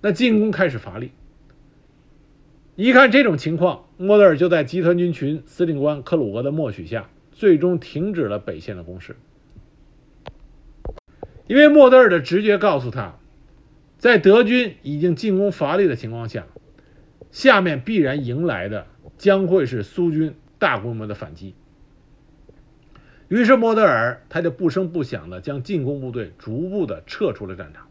[0.00, 1.10] 那进攻开始乏力。
[2.74, 9.16] 一看这种情况，莫德尔就在集团军群司令官克鲁格的默许下，最终停止了北线的攻势。
[11.48, 13.18] 因为莫德尔的直觉告诉他，
[13.98, 16.46] 在德军已经进攻乏力的情况下，
[17.30, 21.54] 下面必然迎来的将会是苏军大规模的反击。
[23.28, 27.86] 于是莫德尔他就不声不响地将进攻部队逐步地撤出了战场。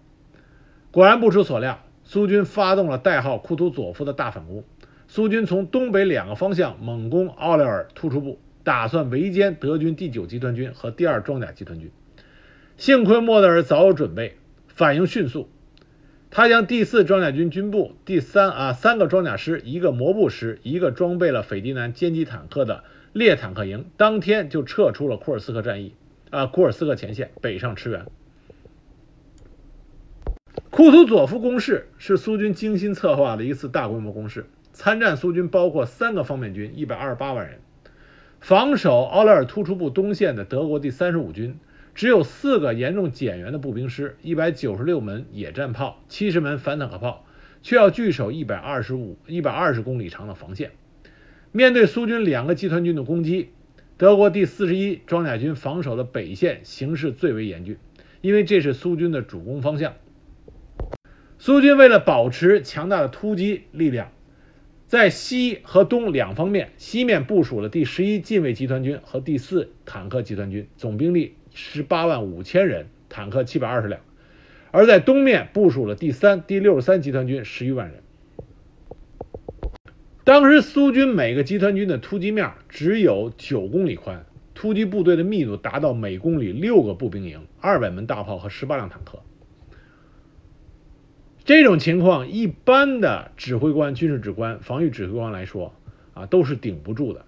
[0.90, 4.64] 果然不出所料，苏军发动了代号库图佐夫的大反攻。
[5.08, 11.92] 苏军从东北两个方向猛攻奥廖尔突出部，打算围歼德军第九集团军和第二装甲集团军。
[12.76, 15.50] 幸亏莫德尔早有准备，反应迅速。
[16.30, 25.94] 他将第四装甲军军部第三啊三个装甲师、一个摩步师、一个装备了斐迪南歼击坦克的列坦克营，当天就撤出了库尔斯克战役
[26.30, 28.06] 啊库尔斯克前线，北上驰援。
[30.70, 34.46] 库图佐夫攻势是苏军精心策划的一次大规模攻势。
[34.74, 37.56] 参战苏军包括三个方面军，一百二十八万人；
[38.40, 41.58] 防守奥勒尔突出部东线的德国第三十五军
[41.98, 47.26] 只有四个严重减员的步兵师，一百九十六门野战炮，七十门反坦克炮，
[47.64, 50.74] 却要据守一百二十五、一百二十公里长的防线。
[51.52, 53.50] 面对苏军两个集团军的攻击，
[53.98, 57.78] 德国第四十一装甲军防守的北线形势最为严峻，
[58.22, 59.96] 因为这是苏军的主攻方向。
[61.40, 64.12] 苏军为了保持强大的突击力量。
[64.86, 74.00] 在西和东两方面，西面部署了第十一近卫集团军和第四坦克集团军，总兵力十八万五千人，坦克七百二十辆；
[74.70, 78.04] 而在东面部署了第三、第六十三集团军十余万人。
[80.24, 89.24] 当时苏军每个集团军的突击面只有九公里宽，突击部队的密度达到每公里六个步兵营、二百门大炮和十八辆坦克。
[91.44, 95.74] 这种情况，一般的指挥官、军事指挥官、防御指挥官来说，
[96.14, 97.26] 啊，都是顶不住的。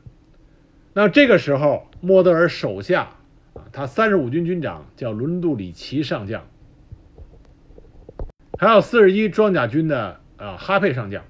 [0.93, 3.15] 那这个时候，莫德尔手下
[3.71, 6.47] 他三十五军军长叫伦杜里奇上将，
[8.57, 11.23] 还有四十一装甲军的啊哈佩上将，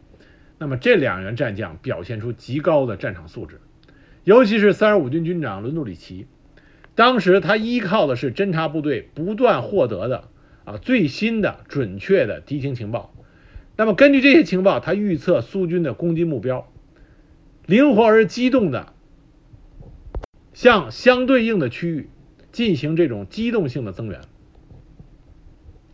[0.58, 3.62] 那么这两员战将表现出极高的战场素质，
[4.24, 6.28] 尤其是三十五军军长伦杜里奇，
[6.96, 10.30] 当时他依靠的是侦察部队不断获得的。
[10.66, 13.12] 啊，最新的准确的敌情情报。
[13.76, 16.72] 那么根据这些情报，他预测苏军的攻击目标，
[17.66, 18.94] 灵活而机动的
[20.54, 22.10] 向相对应的区域
[22.52, 24.22] 进行这种机动性的增援，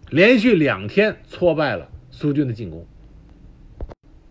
[0.09, 2.85] 连续两天挫败了苏军的进攻。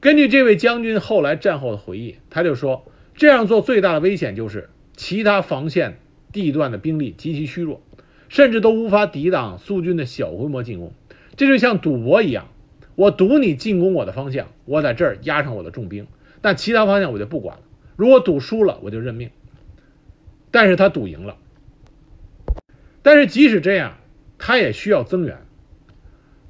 [0.00, 5.98] 根据这位将军后来战后的回忆，他就说，这样做最大的危险就是其他防线
[6.32, 7.80] 地段的兵力极其虚弱。
[8.30, 10.92] 甚至都无法抵挡苏军的小规模进攻，
[11.36, 12.48] 这就像赌博一样，
[12.96, 16.08] 我赌你进攻我的方向，我在这儿压上我的重兵，
[16.40, 17.62] 但其他方向我就不管了。
[17.94, 19.30] 如果赌输了，我就认命。
[20.50, 21.36] 但是他赌赢了，
[23.04, 23.98] 但是即使这样，
[24.38, 25.42] 他也需要增援。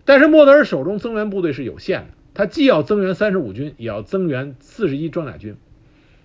[0.04, 5.56] 但是莫德尔手中增援部队是有限的，他既要增援三十五军，也要增援四十一装甲军。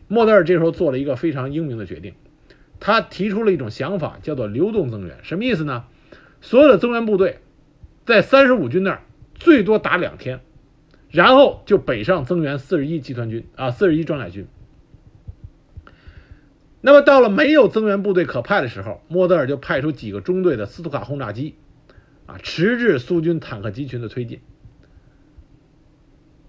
[0.07, 2.13] 莫德尔这时候做了一个非常英明的决定。
[2.79, 5.85] 他提出了一种想法，叫做流动增援，什么意思呢？
[6.41, 7.39] 所有的增援部队
[8.05, 9.01] 在三十五军那儿
[9.33, 10.41] 最多打两天，
[11.09, 14.45] 然后就北上增援四十一集团军啊，四十一装甲军。
[16.81, 21.55] 那么到了没有增援部队可派的时候，莫德尔就派出几个中队的斯图卡轰炸机，
[22.25, 24.39] 啊，迟滞苏军坦克集群的推进。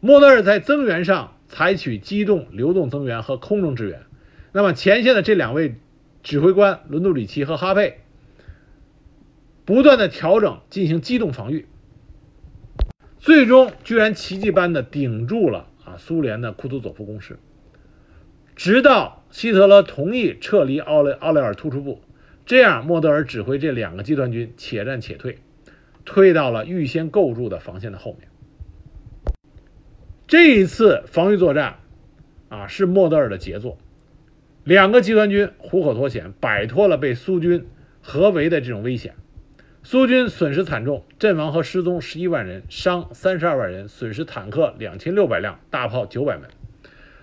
[0.00, 4.02] 莫德尔在增援上采取机动、流动增援和空中支援。
[4.52, 5.76] 那么前线的这两位。
[6.22, 8.00] 指挥官伦杜里奇和哈佩
[9.64, 11.64] 不断的调整，进行机动防御，
[13.18, 17.38] 最终居然奇迹般的顶住了啊苏联的库图佐夫攻势，
[18.60, 22.02] 直到希特勒同意撤离奥雷奥雷尔突出部，
[22.44, 25.38] 这样莫德尔指挥这两个集团军且战且退，
[26.04, 28.28] 退到了预先构筑的防线的后面。
[30.26, 31.76] 这一次防御作战
[32.50, 33.78] 啊是莫德尔的杰作，
[34.62, 37.66] 两个集团军虎口脱险，摆脱了被苏军
[38.02, 39.14] 合围的这种危险。
[39.82, 46.50] 苏军损失惨重，阵亡和失踪十一万人，伤三十二万人，损失坦克两千六百辆，大炮九百门。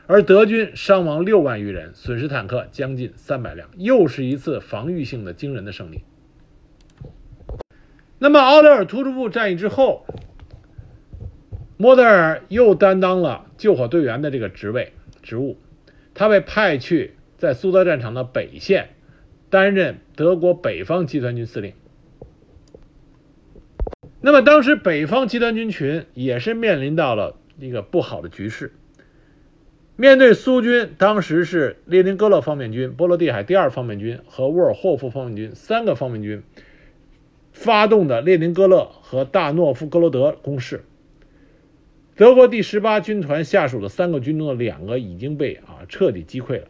[0.08, 6.06] 而德军伤亡六万余人，损失坦克将近三百辆，又是一次防御性的惊人的胜利。
[8.18, 10.06] 那么奥德尔突出部战役之后，
[11.76, 15.58] 莫德尔又担当了救火队员的这个职位职务，
[16.14, 18.92] 他被派去在苏德战场的北线，
[19.50, 21.74] 担任德国北方集团军司令。
[24.22, 28.74] 那么当时北方集团军群也是面临到了一个不好的局势，
[29.98, 36.42] 面对苏军，当时是列宁格勒方面军、波罗的海第二方面军和沃尔霍夫方面军三个方面军
[37.52, 40.84] 发动的列宁格勒和大诺夫哥罗德攻势，
[42.16, 46.68] 德国第十八军团下属的三个军中的两个已经被啊彻底击溃了。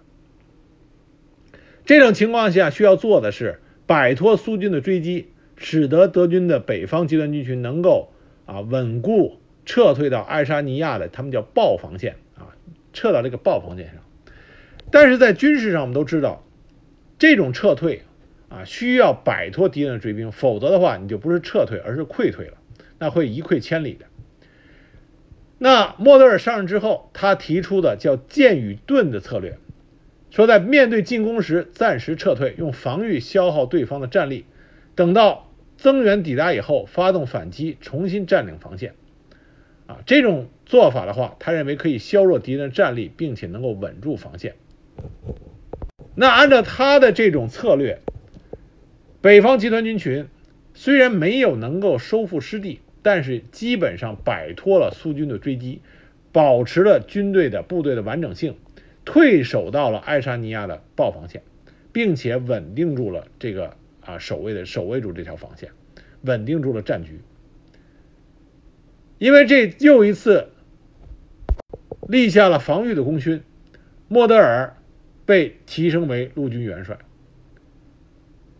[1.86, 5.28] 这种情况下需要做的是摆脱苏军的追击。
[5.59, 8.13] 使得德军的北方集团军群能够
[8.45, 12.15] 啊稳固撤退到爱沙尼亚的他们叫豹防线，
[12.98, 13.95] 撤到这个豹防线上。
[14.89, 16.43] 但是在军事上，我们都知道，
[17.20, 18.02] 这种撤退
[18.50, 22.58] 啊需要摆脱敌人的追兵，否则的话你就不是撤退，而是溃退了，
[22.98, 24.06] 那会一溃千里的。
[25.60, 29.58] 那莫德尔上任之后，他提出的叫剑与盾的策略，
[30.32, 34.45] 说在面对进攻时暂时撤退，用防御消耗对方的战力，
[34.95, 35.43] 等到。
[35.80, 38.95] 增援抵达以后，发动反击，重新占领防线。
[39.88, 44.56] 啊，这种做法的话，他认为可以削弱敌人的战力，并且能够稳住防线。
[46.16, 48.00] 那按照他的这种策略，
[49.22, 50.28] 北方集团军群
[50.74, 55.82] 虽然没有能够收复失地，但是基本上摆脱了苏军的追击，
[56.32, 58.56] 保持了军队的部队的完整性，
[59.06, 61.42] 退守到了爱沙尼亚的豹防线，
[61.92, 63.76] 并且稳定住了这个。
[64.08, 65.70] 啊，守卫的守卫住这条防线，
[66.22, 67.20] 稳定住了战局。
[69.20, 70.49] 因为这又一次
[72.07, 73.41] 立下了防御的功勋，
[74.07, 74.76] 莫德尔
[75.26, 76.97] 被提升为陆军元帅。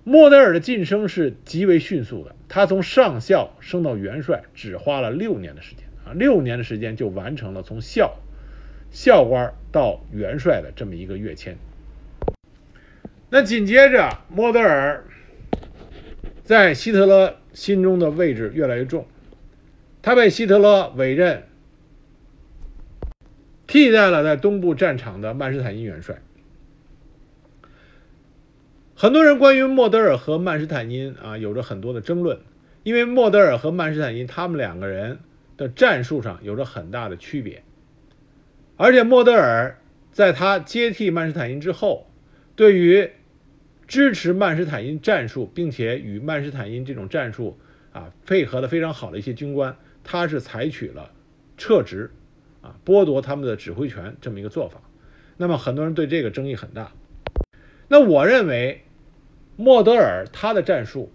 [0.04, 8.18] 莫德尔的晋升是极为迅速的，他从上校升到元帅只花了六年的时间啊，六年的时间就完成了从校
[8.90, 11.58] 校官到元帅的这么一个跃迁。
[13.30, 15.04] 那紧接着，莫德尔。
[16.44, 19.06] 在希特勒心中的位置越来越重，
[20.08, 21.44] 他被希特勒委任，
[23.68, 26.22] 替代了在东部战场的曼施坦因元帅。
[28.96, 32.40] 很多人关于莫德尔和曼施坦因啊有着很多的争论，
[32.84, 35.20] 因为莫德尔和曼施坦因他们两个人
[35.58, 37.62] 的战术上有着很大的区别，
[38.78, 39.78] 而且莫德尔
[40.14, 42.08] 在他接替曼施坦因之后，
[42.56, 43.10] 对于
[43.90, 47.60] 支持曼施坦因战术，并且与曼施坦因这种战术
[47.92, 49.76] 啊配合的非常好的一些军官，
[50.08, 51.12] 他是采取了
[51.58, 52.10] 撤职，
[52.62, 54.82] 啊剥夺他们的指挥权这么一个做法。
[55.38, 56.94] 那么很多人对这个争议很大。
[57.88, 58.82] 那我认为，
[59.56, 61.12] 莫德尔他的战术，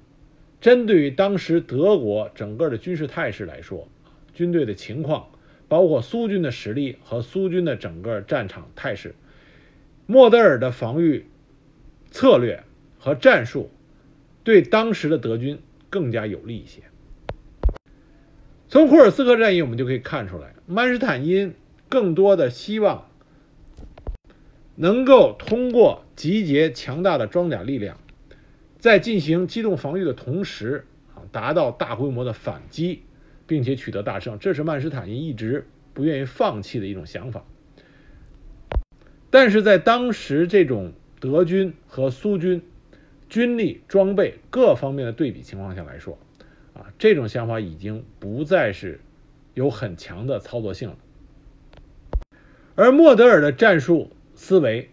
[0.61, 3.89] 针对于当时德国整个的军事态势来说，
[4.33, 5.31] 军队的情况，
[5.67, 9.17] 包括苏军的实力和苏军的整个战场态势，
[10.07, 11.27] 莫德尔的防御。
[12.15, 12.63] 策略
[12.99, 13.71] 和战术
[14.45, 16.83] 对当时的德军更加有利一些。
[18.73, 21.53] 从库尔斯克战役我们就可以看出来，曼施坦因
[21.91, 23.11] 更多的希望
[24.77, 27.99] 能够通过集结强大的装甲力量，
[28.79, 33.03] 在进行机动防御的同时啊，达到大规模的反击，
[33.47, 34.39] 并且取得大胜。
[34.39, 37.45] 这是曼施坦因一直不愿意放弃的一种想法。
[39.29, 40.95] 但是在当时这种。
[41.21, 42.63] 德军和苏军
[43.29, 46.19] 军力、装备各方面的对比情况下来说，
[46.75, 49.01] 啊，这种想法已经不再是
[49.55, 50.97] 有很强的操作性了。
[52.75, 54.91] 而莫德尔的战术思维，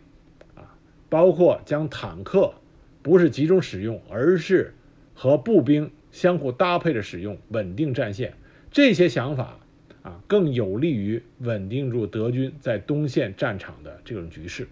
[0.56, 0.76] 啊，
[1.10, 2.54] 包括将坦克
[3.02, 4.74] 不是集中使用，而是
[5.14, 8.34] 和步兵相互搭配着使用，稳定战线，
[8.72, 9.60] 这些想法
[10.02, 14.68] 啊，更有利于稳定住德军在东线战场的这种局势。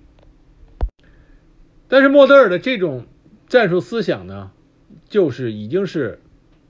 [1.88, 3.06] 但是莫德尔的这种
[3.48, 4.52] 战术思想呢，
[5.08, 6.20] 就是已经是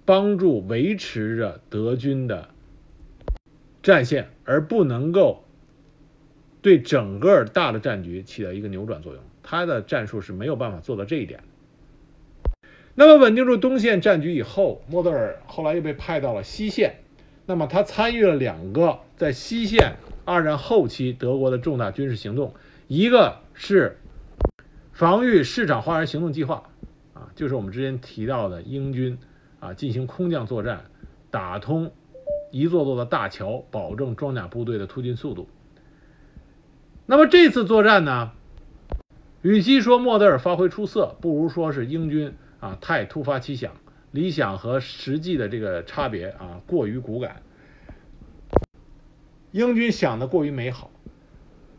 [0.07, 2.47] 帮助维持着德军的
[3.83, 5.43] 战线，而不能够
[6.61, 9.21] 对整个大的战局起到一个扭转作用。
[9.43, 11.41] 他的战术是没有办法做到这一点。
[12.95, 16.95] 那么稳定住东线战局以后，莫德尔后来又被派到了西线。
[17.45, 22.53] 那么他参与了两个在西线二战后期德国的重大军事行动，
[22.87, 23.97] 一个是
[24.93, 26.63] 防御市场花园行动计划，
[27.13, 29.17] 啊，就是我们之前提到的英军
[29.67, 30.85] 啊进行空降作战，
[31.29, 31.91] 打通
[32.51, 35.49] 一座座的大桥，保证装甲部队的突进速度。
[37.05, 38.31] 那么这次作战呢，
[39.41, 43.73] 与其说莫德尔发挥出色，不如说是英军啊太突发奇想。
[44.11, 47.43] 理想和实际的这个差别啊，过于骨感。
[49.51, 50.89] 英军想的过于美好。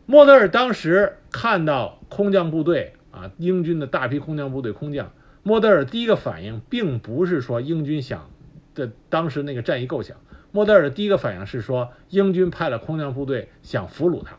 [0.05, 5.11] 莫德尔当时看到空降部队啊，英军的大批空降部队空降，
[5.43, 8.29] 莫德尔第一个反应并不是说英军想
[8.75, 10.17] 的当时那个战役构想，
[10.51, 14.37] 莫德尔的第一个反应是说英军派了空降部队想俘虏他，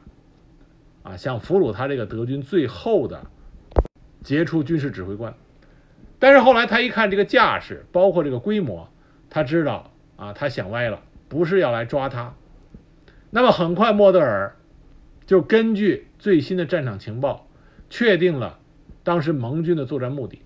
[1.02, 3.26] 啊，想俘虏他这个德军最后的
[4.22, 5.34] 杰出军事指挥官。
[6.18, 8.88] 但是后来他一看这个架势，包括这个规模，
[9.30, 12.34] 他知道啊，他想歪了，不是要来抓他。
[13.30, 14.54] 那么很快，莫德尔
[15.24, 17.46] 就根据最新的战场情报，
[17.88, 18.58] 确定了
[19.02, 20.42] 当时盟军的作战目的。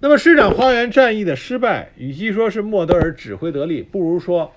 [0.00, 4.52] 那么市长花园战役的失败，与其说是莫德尔指挥得力，不如说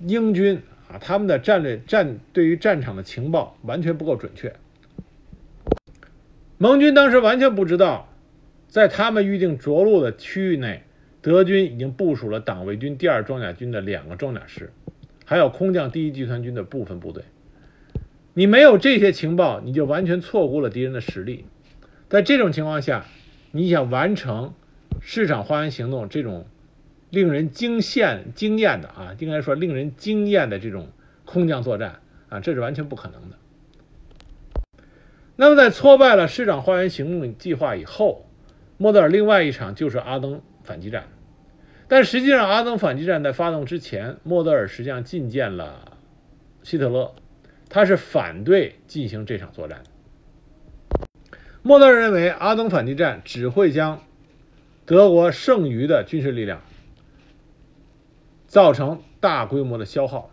[0.00, 4.52] 英军啊他们的战略战对于战场的情报完全不够准确。
[6.58, 8.08] 盟军当时完全不知道。
[8.68, 10.82] 在他们预定着陆的区域内，
[11.22, 14.70] 德军已经部署了党卫军第二装甲军的两个装甲师，
[15.24, 17.22] 还有空降第一集团军的部分部队。
[18.34, 21.46] 你没有这些情报，你就完全错估了敌人的实力。
[22.10, 23.06] 在这种情况下，
[23.56, 24.52] 你想完成
[25.00, 26.46] 市场花园行动这种
[27.08, 30.90] 令人惊羡、惊艳的啊，应该说令人惊艳的这种
[31.24, 33.38] 空降作战啊，这是完全不可能的。
[35.36, 38.26] 那么，在挫败了市场花园行动计划以后，
[38.76, 41.04] 莫德尔另外一场就是阿登反击战，
[41.88, 45.98] 但实际上阿登反击战在发动之前，莫德尔实际上觐见了
[46.62, 47.14] 希特勒，
[47.70, 49.90] 他是反对进行这场作战的。
[51.66, 54.00] 莫德尔认为阿登反击战只会将
[54.84, 56.62] 德国剩余的军事力量
[58.46, 60.30] 造成大规模的消耗，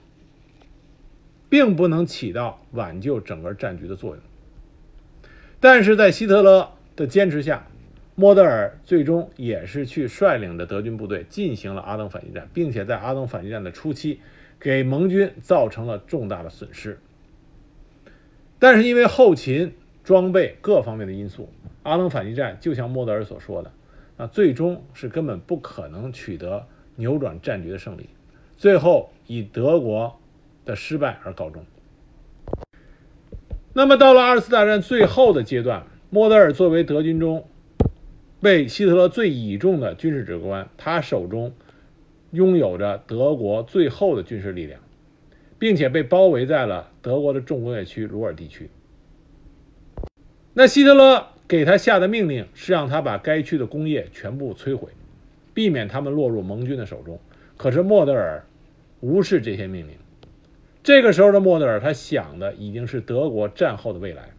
[1.50, 4.24] 并不能起到挽救整个战局的作用。
[5.60, 7.66] 但是在希特勒的坚持下，
[8.14, 14.20] 莫德尔最终也是去率领着德军部队进行了阿登反击战，并且在阿登反击战的初期
[14.60, 17.00] 给盟军造成了重大的损失。
[18.60, 19.74] 但是因为后勤、
[20.04, 21.50] 装备各方面的因素，
[21.84, 23.72] 阿登反击战就像莫德尔所说的，
[24.18, 28.10] 啊，最终是根本不可能取得扭转战局的胜利，
[28.58, 30.20] 最后以德国
[30.66, 31.66] 的失败而告终。
[33.74, 37.48] 那么到了二次大战最后的阶段，莫德尔作为德军中
[38.42, 41.54] 被希特勒最倚重的军事指挥官，他手中
[42.32, 44.82] 拥有着德国最后的军事力量，
[45.58, 48.70] 并且被包围在了德国的重工业区鲁尔地区。
[50.54, 54.90] 那希特勒给他下的命令是让他把该区的工业全部摧毁，
[55.54, 57.20] 避免他们落入盟军的手中。
[57.58, 58.46] 可是莫德尔
[59.00, 59.96] 无视这些命令。
[60.84, 64.30] 这个时候的莫德尔，他想的已经是德国战后的未来。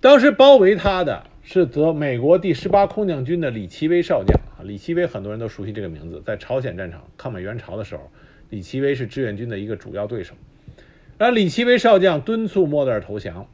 [0.00, 1.24] 当时包围他的。
[1.50, 4.38] 是德美国第十八空降军的李奇微少将，
[4.68, 8.10] 李奇微很多人都熟悉这个名字，在朝鲜战场抗美援朝的时候，
[8.50, 10.34] 李奇微是志愿军的一个主要对手。
[11.16, 13.48] 而李奇微少将敦促莫德尔投降，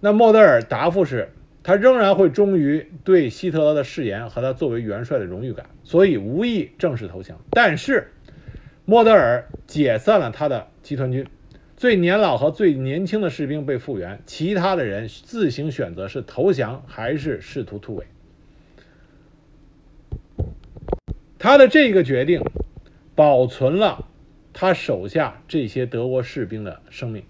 [0.00, 1.30] 那莫德尔答复是，
[1.62, 7.40] 他仍然会忠于对希特勒的誓言和他作为元帅的荣誉感，所以无意正式投降。
[7.50, 8.12] 但是，
[8.84, 11.26] 莫德尔解散了他的集团军。
[11.76, 18.04] 最年老和最年轻的士兵被复员，其他的人自行选择是投降还是试图突围。
[21.38, 22.42] 他的这个决定
[23.14, 24.06] 保存了
[24.52, 27.22] 他手下这些德国士兵的生命，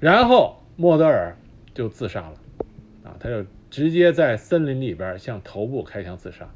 [0.00, 1.36] 然后莫德尔
[1.72, 2.34] 就自杀了，
[3.04, 6.50] 啊，他就直接在森林里边向头部开枪自杀。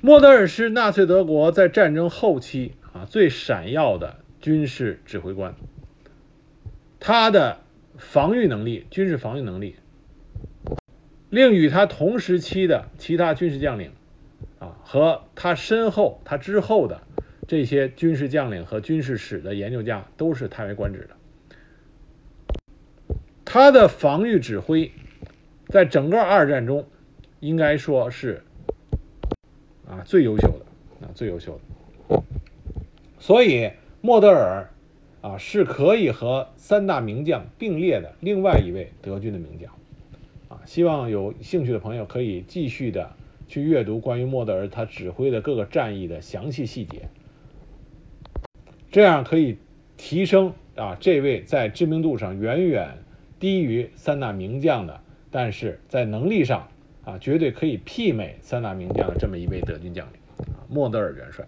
[0.00, 2.74] 莫德尔是纳粹德国在战争后期。
[2.92, 5.54] 啊，最闪耀的军事指挥官，
[6.98, 7.60] 他的
[7.96, 9.76] 防御能力、军事防御能力，
[11.28, 13.92] 令与他同时期的其他军事将领，
[14.58, 17.00] 啊，和他身后、他之后的
[17.46, 21.19] 这些军事将领和军事史的研究家都是叹为观止的。
[23.52, 24.92] 他的防御指挥，
[25.66, 26.86] 在整个二战中，
[27.40, 28.44] 应该说是
[29.88, 31.58] 啊最优秀的，啊最优秀
[32.08, 32.22] 的。
[33.18, 34.70] 所以，莫德尔
[35.20, 39.72] 啊是可以和三大名将并列的另外一位德军的名将
[40.48, 40.62] 啊。
[40.64, 43.10] 希望有兴趣的朋友可以继续的
[43.48, 47.08] 去阅读关于莫德尔他指挥的各个战役的详细细节，
[48.92, 49.58] 这样可以
[49.96, 52.96] 提升啊这位在知名度上远远
[53.40, 56.68] 低于三大名将的，但是在能力上
[57.04, 61.44] 啊绝对可以媲美三大名将的这么一位德军将领啊莫德尔元帅。